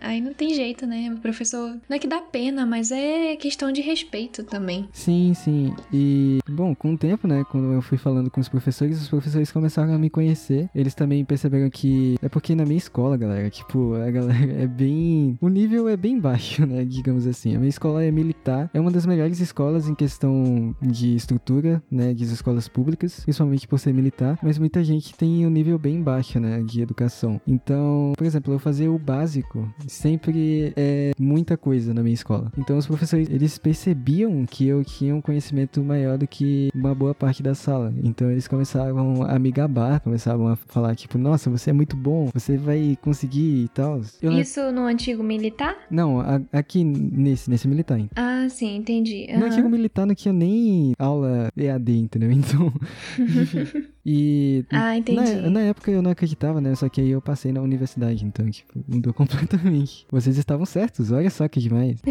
[0.00, 1.12] aí não tem jeito, né?
[1.16, 1.70] O professor.
[1.88, 4.88] Não é que dá pena, mas é questão de respeito também.
[4.92, 5.74] Sim, sim.
[5.92, 9.50] E, bom, com o tempo, né, quando eu fui falando com os professores, os professores
[9.50, 10.68] começaram a me conhecer.
[10.74, 12.16] Eles também perceberam que.
[12.22, 15.17] É porque na minha escola, galera, tipo, a galera é bem.
[15.40, 17.54] O nível é bem baixo, né, digamos assim.
[17.54, 22.14] A minha escola é militar, é uma das melhores escolas em questão de estrutura, né,
[22.14, 26.38] das escolas públicas, principalmente por ser militar, mas muita gente tem um nível bem baixo,
[26.38, 27.40] né, de educação.
[27.46, 32.52] Então, por exemplo, eu fazer o básico sempre é muita coisa na minha escola.
[32.56, 37.14] Então, os professores, eles percebiam que eu tinha um conhecimento maior do que uma boa
[37.14, 37.92] parte da sala.
[38.02, 42.30] Então, eles começavam a me gabar, começavam a falar, tipo, nossa, você é muito bom,
[42.32, 44.00] você vai conseguir e tal.
[44.20, 45.76] Eu Isso no antigo militar?
[45.90, 48.00] Não, a- aqui nesse, nesse militar.
[48.16, 49.26] Ah, sim, entendi.
[49.30, 49.46] No Aham.
[49.46, 52.30] antigo militar não tinha nem aula EAD, entendeu?
[52.32, 52.72] Então.
[53.18, 53.84] enfim.
[54.10, 54.64] e.
[54.72, 55.34] Ah, entendi.
[55.34, 56.74] Na, na época eu não acreditava, né?
[56.74, 60.06] Só que aí eu passei na universidade, então, tipo, mudou completamente.
[60.10, 62.00] Vocês estavam certos, olha só que demais.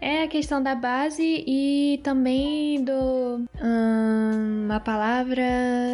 [0.00, 3.44] É a questão da base e também do.
[3.62, 5.42] hum, uma palavra.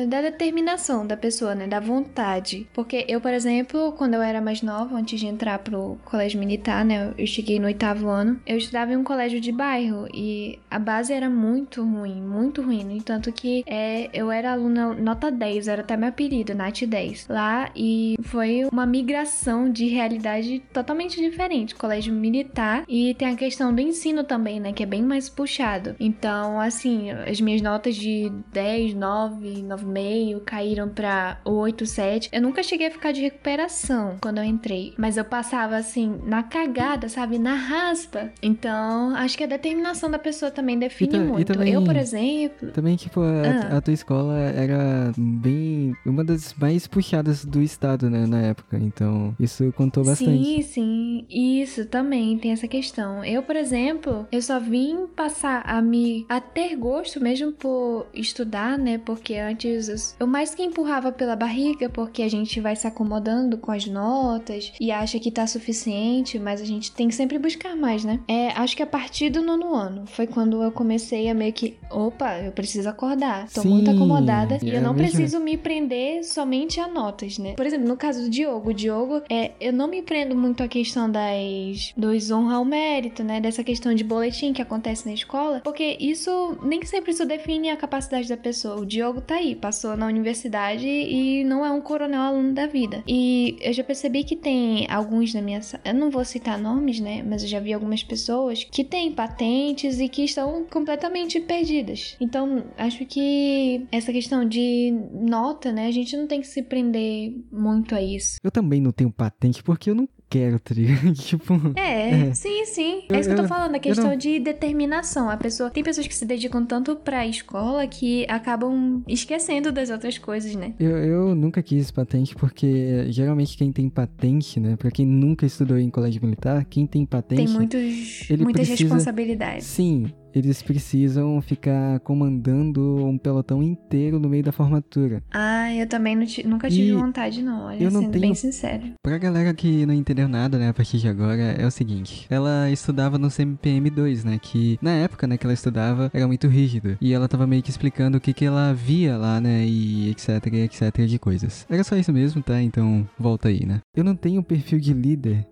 [0.08, 1.66] da determinação da pessoa, né?
[1.66, 2.66] Da vontade.
[2.72, 6.84] Porque eu, por exemplo, quando eu era mais nova, antes de entrar pro colégio militar,
[6.84, 7.12] né?
[7.18, 8.40] Eu cheguei no oitavo ano.
[8.46, 12.84] Eu estudava em um colégio de bairro e a base era muito ruim, muito ruim.
[12.84, 17.26] No entanto, que é, eu era aluna nota 10, era até meu apelido, Nath 10.
[17.28, 21.74] Lá e foi uma migração de realidade totalmente diferente.
[21.74, 24.72] Colégio militar e tem a questão do ensino também, né?
[24.72, 25.94] Que é bem mais puxado.
[26.00, 32.28] Então, assim, as minhas notas de 10, 9, 9,5 caíram pra 8, 7.
[32.32, 34.94] Eu nunca cheguei a ficar de recuperação quando eu entrei.
[34.96, 37.38] Mas eu passava, assim, na cagada, sabe?
[37.38, 38.30] Na raspa.
[38.42, 41.52] Então, acho que a determinação da pessoa também define E ta- e muito.
[41.52, 42.70] também- Eu, por exemplo.
[42.72, 43.76] Também, tipo, a, Ah.
[43.78, 45.94] a tua escola era bem.
[46.04, 48.78] uma das mais puxadas do estado, né, na época.
[48.78, 50.44] Então, isso contou bastante.
[50.44, 51.26] Sim, sim.
[51.28, 53.24] Isso também tem essa questão.
[53.24, 56.26] Eu, por exemplo, eu só vim passar a me.
[56.28, 58.98] a ter gosto mesmo por estudar, né?
[58.98, 63.70] Porque antes eu mais que empurrava pela barriga, porque a gente vai se acomodando com
[63.70, 68.04] as notas e acha que tá suficiente, mas a gente tem que sempre buscar mais,
[68.04, 68.20] né?
[68.28, 71.76] É, acho que a partir do nono ano foi quando eu comecei a meio que,
[71.90, 73.48] opa, eu preciso acordar.
[73.48, 75.16] Tô Sim, muito acomodada e é eu não mesmo.
[75.16, 77.54] preciso me prender somente a notas, né?
[77.54, 80.68] Por exemplo, no caso do Diogo, o Diogo, é, eu não me prendo muito à
[80.68, 83.40] questão das dos honra ao mérito, né?
[83.40, 87.76] Dessa questão de boletim que acontece na escola, porque isso nem sempre isso define a
[87.76, 88.80] capacidade da pessoa.
[88.80, 93.02] O Diogo tá aí, passou na universidade e não é um coronel aluno da vida.
[93.06, 97.22] E eu já percebi que tem alguns na minha, eu não vou citar nomes, né?
[97.26, 102.16] Mas eu já vi algumas pessoas que têm patentes e que estão completamente perdidas.
[102.20, 105.86] Então, acho que essa questão de nota, né?
[105.86, 108.36] A gente não tem que se prender muito a isso.
[108.42, 110.74] Eu também não tenho patente porque eu não quero, tá
[111.14, 111.54] tipo.
[111.76, 112.34] É, É.
[112.34, 113.02] sim, sim.
[113.08, 115.30] Eu- é isso que eu tô falando, a eu questão não- de determinação.
[115.30, 115.70] A pessoa.
[115.70, 120.74] Tem pessoas que se dedicam tanto pra escola que acabam esquecendo das outras coisas, né?
[120.80, 124.76] Eu, eu nunca quis patente porque geralmente quem tem patente, né?
[124.76, 127.44] Pra quem nunca estudou em colégio militar, quem tem patente.
[127.44, 129.66] Tem muitos, ele muitas precisa- responsabilidades.
[129.66, 135.22] Sim, eles precisam ficar comandando um pelotão inteiro no meio da formatura.
[135.32, 137.66] Ah, eu também nunca tive E vontade, não.
[137.66, 138.82] Olha, eu não sendo tenho- bem sincero.
[139.02, 142.26] Pra galera que não entendeu nada, né, a partir de agora, é o seguinte.
[142.30, 146.96] Ela estudava no CMPM2, né, que na época, né, que ela estudava, era muito rígido.
[147.00, 150.46] E ela tava meio que explicando o que que ela via lá, né, e etc,
[150.52, 151.66] etc de coisas.
[151.70, 152.60] Era só isso mesmo, tá?
[152.60, 153.80] Então, volta aí, né.
[153.96, 155.46] Eu não tenho perfil de líder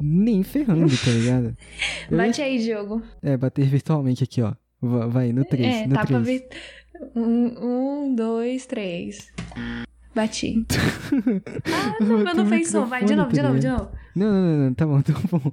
[0.00, 1.56] nem ferrando, tá ligado?
[2.10, 3.02] Bate aí, Diogo.
[3.22, 4.52] É, bater virtualmente aqui, ó.
[4.80, 6.24] Va- Vai, no 3, é, no tá pra 3.
[6.24, 6.48] ver.
[7.14, 9.28] Um, um, dois, três.
[10.14, 10.64] Bati.
[11.72, 12.86] Ah, não, mas não fez som.
[12.86, 13.90] Vai, de novo, de novo, de novo.
[14.16, 15.52] Não, não, não, não, tá bom, tá bom.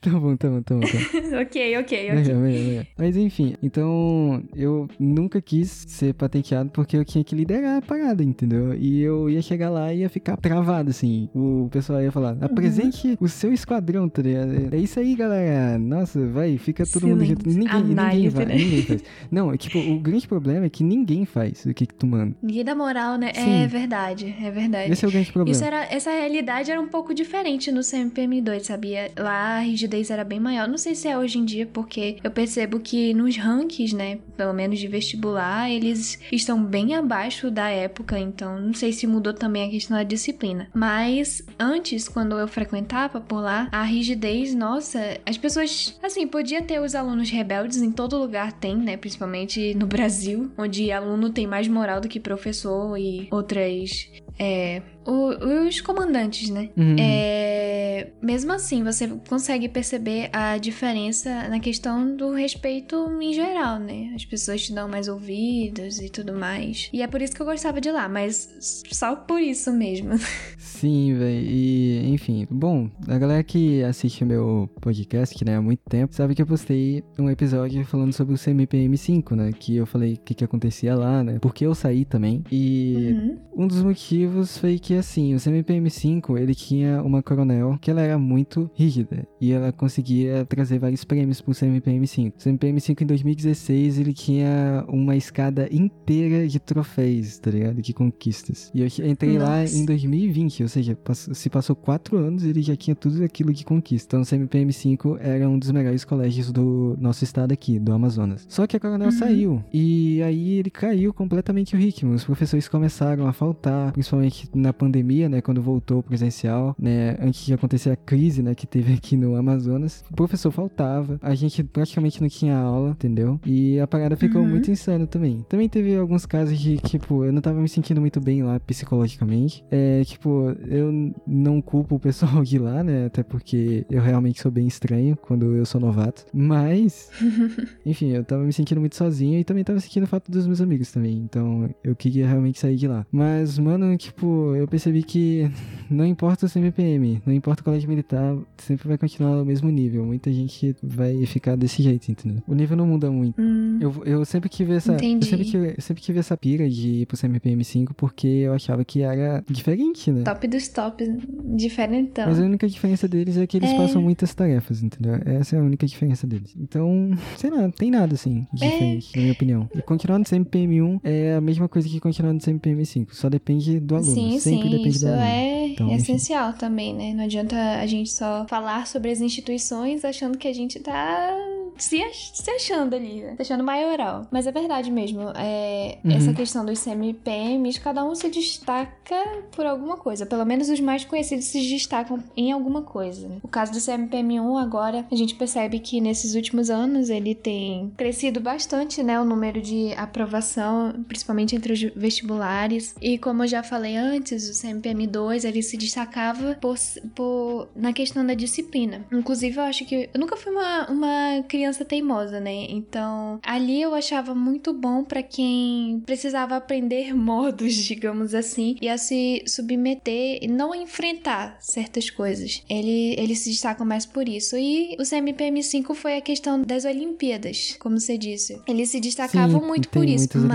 [0.00, 0.80] Tá bom, tá bom, tá bom.
[0.80, 0.86] Tá
[1.30, 1.40] bom.
[1.42, 2.34] ok, ok, ok.
[2.34, 2.86] vai.
[2.96, 8.22] Mas enfim, então eu nunca quis ser patenteado porque eu tinha que liderar a parada,
[8.22, 8.74] entendeu?
[8.74, 11.28] E eu ia chegar lá e ia ficar travado, assim.
[11.34, 14.72] O pessoal ia falar, apresente o seu esquadrão, tá ligado?
[14.72, 15.76] É isso aí, galera.
[15.78, 17.36] Nossa, vai, fica todo mundo Silêncio.
[17.36, 17.58] junto.
[17.58, 18.54] Ninguém, ninguém, vai, né?
[18.54, 19.04] ninguém faz.
[19.28, 22.36] Não, é tipo, o grande problema é que ninguém faz o que, que tu manda.
[22.40, 23.32] Ninguém dá moral, né?
[23.34, 23.62] Sim.
[23.62, 24.92] É verdade, é verdade.
[24.92, 25.54] Esse é o grande problema.
[25.54, 29.10] Isso era, essa realidade era um pouco diferente no CMPM2, sabia?
[29.16, 30.68] Lá a rigidez era bem maior.
[30.68, 34.52] Não sei se é hoje em dia, porque eu percebo que nos rankings, né, pelo
[34.52, 39.66] menos de vestibular, eles estão bem abaixo da época, então não sei se mudou também
[39.66, 40.68] a questão da disciplina.
[40.74, 46.80] Mas antes, quando eu frequentava por lá, a rigidez, nossa, as pessoas, assim, podia ter
[46.80, 51.68] os alunos rebeldes, em todo lugar tem, né, principalmente no Brasil, onde aluno tem mais
[51.68, 56.70] moral do que professor e outras é, o- os comandantes, né?
[56.76, 56.96] Uhum.
[56.98, 64.12] É, mesmo assim, você consegue perceber a diferença na questão do respeito em geral, né?
[64.14, 66.88] As pessoas te dão mais ouvidos e tudo mais.
[66.92, 70.10] E é por isso que eu gostava de lá, mas só por isso mesmo.
[70.58, 71.46] Sim, velho.
[71.48, 72.46] E, enfim.
[72.50, 76.46] Bom, a galera que assiste meu podcast, que né, há muito tempo, sabe que eu
[76.46, 79.50] postei um episódio falando sobre o CMPM5, né?
[79.58, 81.38] Que eu falei o que, que acontecia lá, né?
[81.40, 82.42] Porque eu saí também.
[82.50, 83.64] E Uhum.
[83.64, 88.18] um dos motivos foi que, assim, o CMPM5, ele tinha uma coronel que ela era
[88.18, 89.26] muito rígida.
[89.40, 92.32] E ela conseguia trazer vários prêmios pro CMPM5.
[92.36, 97.80] O CMPM5, em 2016, ele tinha uma escada inteira de troféus, tá ligado?
[97.82, 98.70] De conquistas.
[98.74, 99.76] E eu entrei lá Nossa.
[99.76, 100.96] em 2020, ou seja,
[101.32, 104.16] se passou quatro anos, ele já tinha tudo aquilo de conquista.
[104.16, 108.44] Então, o CMPM5 era um dos melhores colégios do nosso estado aqui, do Amazonas.
[108.48, 109.12] Só que a coronel Uhum.
[109.12, 109.64] saiu.
[109.72, 112.12] E aí ele caiu completamente o ritmo.
[112.14, 114.83] Os professores começaram a faltar, principalmente na pandemia,
[115.28, 115.40] né?
[115.40, 117.16] Quando voltou presencial, né?
[117.20, 118.54] Antes de acontecer a crise, né?
[118.54, 120.04] Que teve aqui no Amazonas.
[120.10, 121.18] O professor faltava.
[121.22, 123.40] A gente praticamente não tinha aula, entendeu?
[123.44, 124.48] E a parada ficou Uhum.
[124.48, 125.44] muito insano também.
[125.48, 129.64] Também teve alguns casos de, tipo, eu não tava me sentindo muito bem lá psicologicamente.
[129.70, 133.06] É, tipo, eu não culpo o pessoal de lá, né?
[133.06, 136.24] Até porque eu realmente sou bem estranho quando eu sou novato.
[136.32, 137.10] Mas,
[137.84, 140.90] enfim, eu tava me sentindo muito sozinho e também tava sentindo falta dos meus amigos
[140.92, 141.16] também.
[141.18, 143.06] Então, eu queria realmente sair de lá.
[143.10, 145.48] Mas, mano, tipo, eu percebi que
[145.90, 150.04] não importa o CMPM, não importa o colégio militar, sempre vai continuar no mesmo nível.
[150.04, 152.42] Muita gente vai ficar desse jeito, entendeu?
[152.46, 153.40] O nível não muda muito.
[153.40, 154.92] Hum, Eu, eu sempre tive essa.
[154.92, 155.26] Eu Entendi.
[155.26, 159.02] sempre tive, sempre tive essa pira de ir pro CMPM 5 porque eu achava que
[159.02, 160.22] era diferente, né?
[160.24, 161.08] top dos tops,
[161.56, 162.26] diferentão.
[162.26, 163.76] Mas a única diferença deles é que eles É.
[163.76, 165.14] passam muitas tarefas, entendeu?
[165.24, 166.54] Essa é a única diferença deles.
[166.58, 168.56] Então, sei lá, não tem nada assim É.
[168.56, 169.68] diferente, na minha opinião.
[169.74, 173.08] E continuar no CMPM1 é a mesma coisa que continuar no CMPM5.
[173.12, 174.12] Só depende do aluno.
[174.14, 175.22] Sim, sempre sim, depende isso do aluno.
[175.24, 175.96] é Então, enfim.
[175.96, 177.12] essencial também, né?
[177.12, 181.36] Não adianta a gente só falar sobre as instituições achando que a gente tá
[181.78, 183.34] se, ach- se achando ali, né?
[183.36, 184.26] Se achando maioral.
[184.30, 186.12] Mas é verdade mesmo, é, Uhum.
[186.12, 189.16] essa questão dos CMPMs, cada um se destaca
[189.52, 190.26] por alguma coisa.
[190.26, 193.30] Pelo menos os mais conhecidos se destacam em alguma coisa.
[193.42, 198.40] O caso do CMPM1 agora, a gente percebe que nesses últimos anos ele tem crescido
[198.40, 199.20] bastante, né?
[199.20, 202.94] O número de aprovação, principalmente entre os vestibulares.
[203.00, 206.76] E como eu já falei antes, o CMPM2 ele se destacava por,
[207.14, 209.04] por, na questão da disciplina.
[209.12, 212.66] Inclusive, eu acho que eu nunca fui uma, uma criança teimosa, né?
[212.68, 218.98] Então, ali eu achava muito bom pra quem precisava aprender modos, digamos assim, e a
[218.98, 222.62] se submeter e não enfrentar certas coisas.
[222.68, 224.56] Ele, eles se destacam mais por isso.
[224.56, 228.60] E o CMPM5 foi a questão das Olimpíadas, como você disse.
[228.66, 230.46] Eles se destacavam Sim, muito por isso, né?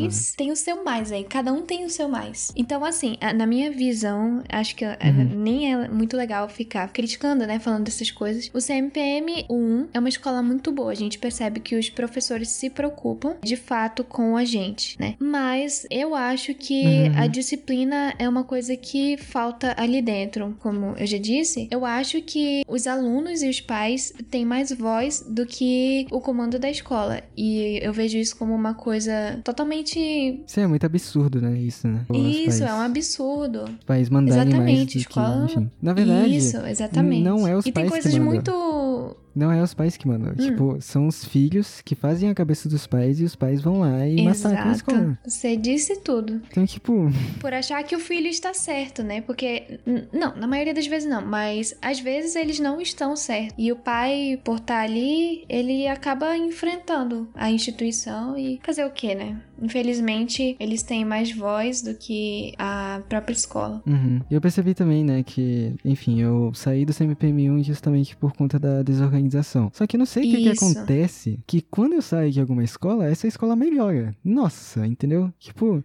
[0.00, 1.24] mas tem o seu mais aí.
[1.24, 2.52] Cada um tem o seu mais.
[2.56, 5.42] Então, assim, na minha visão, acho que eh, Uhum.
[5.42, 7.58] nem é muito legal ficar criticando, né?
[7.58, 8.50] Falando dessas coisas.
[8.52, 10.90] O CMPM 1 é uma escola muito boa.
[10.92, 15.14] A gente percebe que os professores se preocupam de fato com a gente, né?
[15.18, 17.12] Mas eu acho que Uhum.
[17.18, 20.56] a disciplina é uma coisa que falta ali dentro.
[20.60, 25.24] Como eu já disse, eu acho que os alunos e os pais têm mais voz
[25.28, 27.22] do que o comando da escola.
[27.36, 29.98] E eu vejo isso como uma coisa totalmente.
[30.46, 31.56] Isso é muito absurdo, né?
[31.58, 32.04] Isso, né?
[32.12, 33.64] Isso, é um absurdo.
[33.64, 35.70] os pais mandarem mais Exatamente, do escola- que, enfim.
[35.82, 37.22] Na verdade, Isso, exatamente.
[37.22, 38.32] não é os e tem pais que coisas mandam.
[38.34, 39.16] muito.
[39.36, 40.32] Não é os pais que mandam.
[40.32, 40.34] Hum.
[40.34, 44.06] Tipo, são os filhos que fazem a cabeça dos pais e os pais vão lá
[44.06, 44.98] e massacram a escola.
[44.98, 45.18] Exato.
[45.24, 46.40] Você disse tudo.
[46.50, 47.10] Então, tipo,
[47.40, 49.20] Por achar que o filho está certo, né?
[49.20, 49.80] Porque.
[50.12, 51.24] Não, na maioria das vezes não.
[51.24, 53.54] Mas às vezes eles não estão certos.
[53.58, 59.14] E o pai, por estar ali, ele acaba enfrentando a instituição e fazer o quê,
[59.14, 59.40] né?
[59.60, 63.82] Infelizmente, eles têm mais voz do que a própria escola.
[63.86, 64.20] Uhum.
[64.30, 68.82] E eu percebi também, né, que, enfim, eu saí do CMPM1 justamente por conta da
[68.82, 69.25] desorganização.
[69.72, 72.64] Só que eu não sei o que, que acontece, que quando eu saio de alguma
[72.64, 74.14] escola, essa escola melhora.
[74.24, 75.32] Nossa, entendeu?
[75.38, 75.84] Tipo,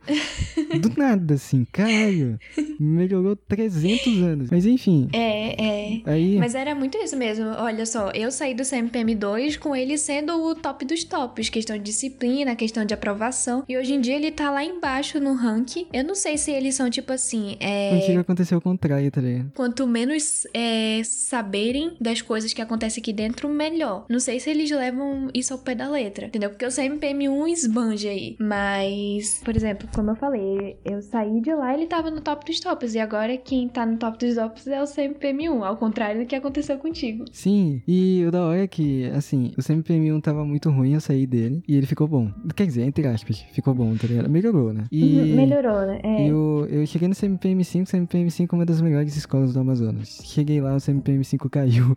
[0.79, 2.39] do nada, assim, caralho,
[2.79, 4.49] melhorou 300 anos.
[4.51, 6.01] Mas enfim, É, é.
[6.05, 6.37] aí...
[6.37, 7.45] Mas era muito isso mesmo.
[7.57, 11.49] Olha só, eu saí do CMPM2 com ele sendo o top dos tops.
[11.49, 13.63] Questão de disciplina, questão de aprovação.
[13.67, 15.87] E hoje em dia ele tá lá embaixo no ranking.
[15.93, 17.57] Eu não sei se eles são tipo assim.
[17.59, 17.99] É...
[17.99, 19.51] Contigo aconteceu o contrário, tá ligado?
[19.55, 24.05] Quanto menos é, saberem das coisas que acontecem aqui dentro, melhor.
[24.09, 26.49] Não sei se eles levam isso ao pé da letra, entendeu?
[26.49, 28.35] Porque o CMPM1 esbanja aí.
[28.39, 32.59] Mas, por exemplo, como eu falei, eu saí de lá ele tava no top dos
[32.59, 32.95] tops.
[32.95, 36.35] E agora quem tá no top dos tops é o CMPM1, ao contrário do que
[36.35, 37.25] aconteceu contigo.
[37.31, 41.25] Sim, e o da hora é que, assim, o CMPM1 tava muito ruim, eu saí
[41.25, 42.31] dele, e ele ficou bom.
[42.55, 44.29] Quer dizer, entre aspas, ficou bom, tá ligado?
[44.29, 44.85] Melhorou, né?
[44.91, 45.33] E...
[45.35, 46.01] Melhorou, né?
[46.03, 50.21] E eu, eu cheguei no CMPM5, CMPM5 é uma das melhores escolas do Amazonas.
[50.23, 51.95] Cheguei lá, o CMPM5 caiu.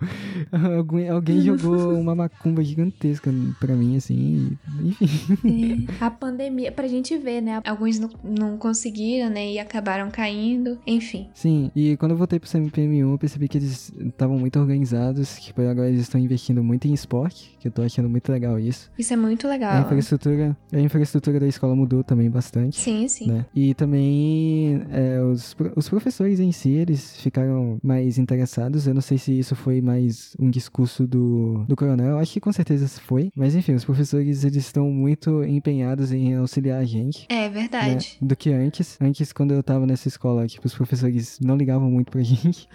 [0.77, 5.87] alguém, alguém jogou uma macumba gigantesca pra mim, assim, enfim.
[6.01, 7.61] A pandemia, pra gente ver, né?
[7.65, 9.53] Alguns não, não conseguiram, né?
[9.53, 10.79] E acabaram caindo.
[10.87, 11.29] Enfim.
[11.35, 15.53] Sim, e quando eu voltei pro CMPM1, eu percebi que eles estavam muito organizados, que
[15.63, 18.91] agora eles estão investindo muito em esporte, que eu tô achando muito legal isso.
[18.99, 19.81] Isso é muito A legal.
[19.83, 22.79] infraestrutura, a infraestrutura da escola mudou também bastante.
[22.81, 23.29] Sim, sim.
[23.29, 23.47] né?
[23.55, 28.87] E também é, os, os professores em si, eles ficaram mais interessados.
[28.87, 32.19] Eu não sei se isso foi mais um discurso do, do coronel.
[32.19, 33.31] Acho que com certeza foi.
[33.35, 37.27] Mas enfim, os professores, eles estão muito empenhados em auxiliar a gente.
[37.29, 38.17] É né, verdade.
[38.21, 38.99] do que antes.
[39.01, 42.69] Antes, quando eu tava nessa escola, tipo, os professores não ligavam muito pra gente.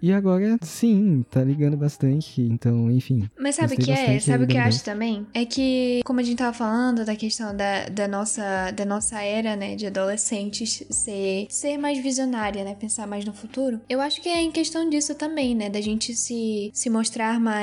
[0.00, 2.42] e agora, sim, tá ligando bastante.
[2.42, 3.28] Então, enfim.
[3.38, 4.18] Mas sabe o que é?
[4.20, 5.26] Sabe o que eu acho também?
[5.34, 9.56] É que, como a gente tava falando da questão da, da, nossa, da nossa era,
[9.56, 14.28] né, de adolescentes ser, ser mais visionária, né, pensar mais no futuro, eu acho que
[14.28, 17.55] é em questão disso também, né, da gente se, se mostrar mais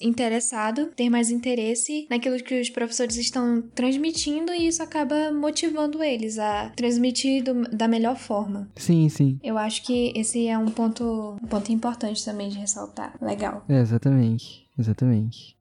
[0.00, 6.38] interessado, ter mais interesse naquilo que os professores estão transmitindo e isso acaba motivando eles
[6.38, 8.68] a transmitir do- da melhor forma.
[8.76, 9.38] Sim, sim.
[9.42, 13.16] Eu acho que esse é um ponto, um ponto importante também de ressaltar.
[13.20, 13.64] Legal.
[13.68, 14.64] É, exatamente.
[14.78, 15.53] Exatamente.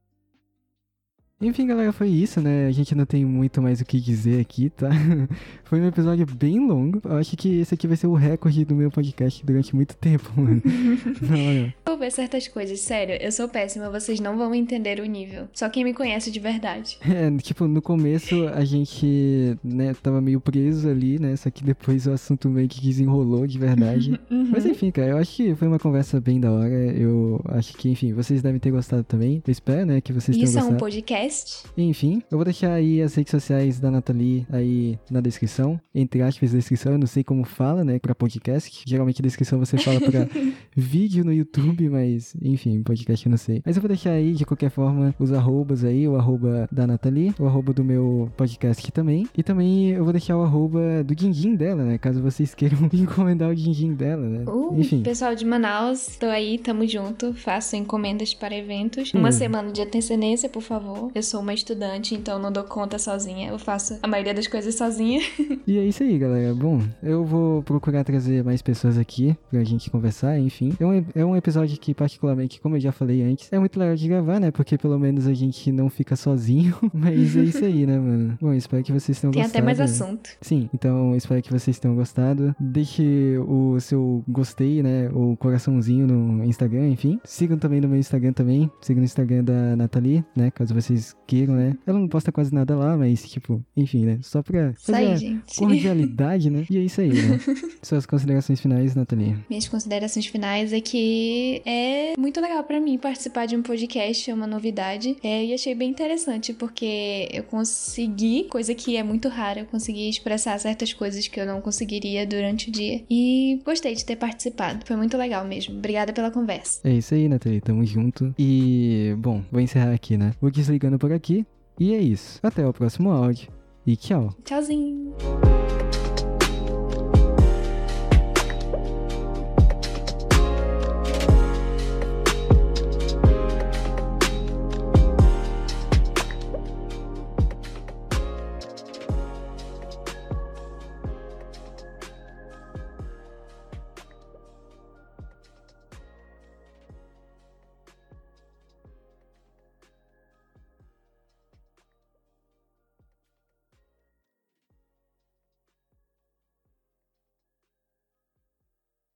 [1.44, 2.68] Enfim, galera, foi isso, né?
[2.68, 4.90] A gente não tem muito mais o que dizer aqui, tá?
[5.64, 7.02] foi um episódio bem longo.
[7.04, 10.32] Eu acho que esse aqui vai ser o recorde do meu podcast durante muito tempo,
[10.36, 10.62] mano.
[11.22, 15.48] não, Vou ver certas coisas, sério, eu sou péssima, vocês não vão entender o nível.
[15.54, 16.98] Só quem me conhece de verdade.
[17.14, 21.36] É, tipo, no começo a gente, né, tava meio preso ali, né?
[21.36, 24.20] Só que depois o assunto meio que desenrolou de verdade.
[24.32, 24.50] uhum.
[24.50, 26.74] Mas enfim, cara, eu acho que foi uma conversa bem da hora.
[26.74, 29.44] Eu acho que, enfim, vocês devem ter gostado também.
[29.46, 30.66] Eu espero, né, que vocês Isso tenham gostado.
[30.66, 31.33] Isso é um podcast.
[31.78, 35.80] Enfim, eu vou deixar aí as redes sociais da Nathalie aí na descrição.
[35.94, 38.84] Entre aspas, descrição, eu não sei como fala, né, pra podcast.
[38.86, 40.28] Geralmente descrição você fala pra
[40.76, 43.62] vídeo no YouTube, mas, enfim, podcast eu não sei.
[43.66, 47.34] Mas eu vou deixar aí, de qualquer forma, os arrobas aí, o arroba da Nathalie,
[47.40, 49.28] o arroba do meu podcast também.
[49.36, 53.50] E também eu vou deixar o arroba do din dela, né, caso vocês queiram encomendar
[53.50, 54.44] o din dela, né.
[54.48, 55.02] Uh, Enfim.
[55.02, 57.34] Pessoal de Manaus, tô aí, tamo junto.
[57.34, 59.14] Faço encomendas para eventos.
[59.14, 59.32] Uma hum.
[59.32, 61.12] semana de antecedência, por favor.
[61.16, 63.50] Eu sou uma estudante, então não dou conta sozinha.
[63.50, 65.22] Eu faço a maioria das coisas sozinha.
[65.68, 66.56] e é isso aí, galera.
[66.56, 70.74] Bom, eu vou procurar trazer mais pessoas aqui pra gente conversar, enfim.
[70.80, 73.96] É um, é um episódio que, particularmente, como eu já falei antes, é muito legal
[73.96, 74.50] de gravar, né?
[74.50, 76.76] Porque pelo menos a gente não fica sozinho.
[76.92, 78.36] Mas é isso aí, né, mano?
[78.42, 79.54] Bom, espero que vocês tenham Tem gostado.
[79.54, 80.32] Tem até mais assunto.
[80.42, 82.56] Sim, então espero que vocês tenham gostado.
[82.60, 85.12] Deixe o seu gostei, né?
[85.14, 87.20] O coraçãozinho no Instagram, enfim.
[87.24, 88.72] Sigam também no meu Instagram também.
[88.82, 90.50] Sigam no Instagram da Nathalie, né?
[90.50, 91.76] Caso vocês queiram, né?
[91.86, 94.20] Ela não posta quase nada lá, mas, tipo, enfim, né?
[94.22, 95.56] Só pra fazer gente.
[95.58, 96.66] cordialidade, né?
[96.70, 97.40] E é isso aí, né?
[97.82, 99.36] Suas considerações finais, Nathalie.
[99.50, 104.34] Minhas considerações finais é que é muito legal para mim participar de um podcast, é
[104.34, 105.18] uma novidade.
[105.24, 110.10] É, e achei bem interessante, porque eu consegui, coisa que é muito rara, eu consegui
[110.10, 113.04] expressar certas coisas que eu não conseguiria durante o dia.
[113.10, 114.86] E gostei de ter participado.
[114.86, 115.78] Foi muito legal mesmo.
[115.78, 116.80] Obrigada pela conversa.
[116.84, 117.62] É isso aí, Nathalie.
[117.62, 118.34] Tamo junto.
[118.38, 120.34] E, bom, vou encerrar aqui, né?
[120.40, 121.46] Vou desligando por aqui.
[121.80, 122.40] E é isso.
[122.44, 123.50] Até o próximo áudio.
[123.86, 124.34] E tchau.
[124.44, 125.14] Tchauzinho.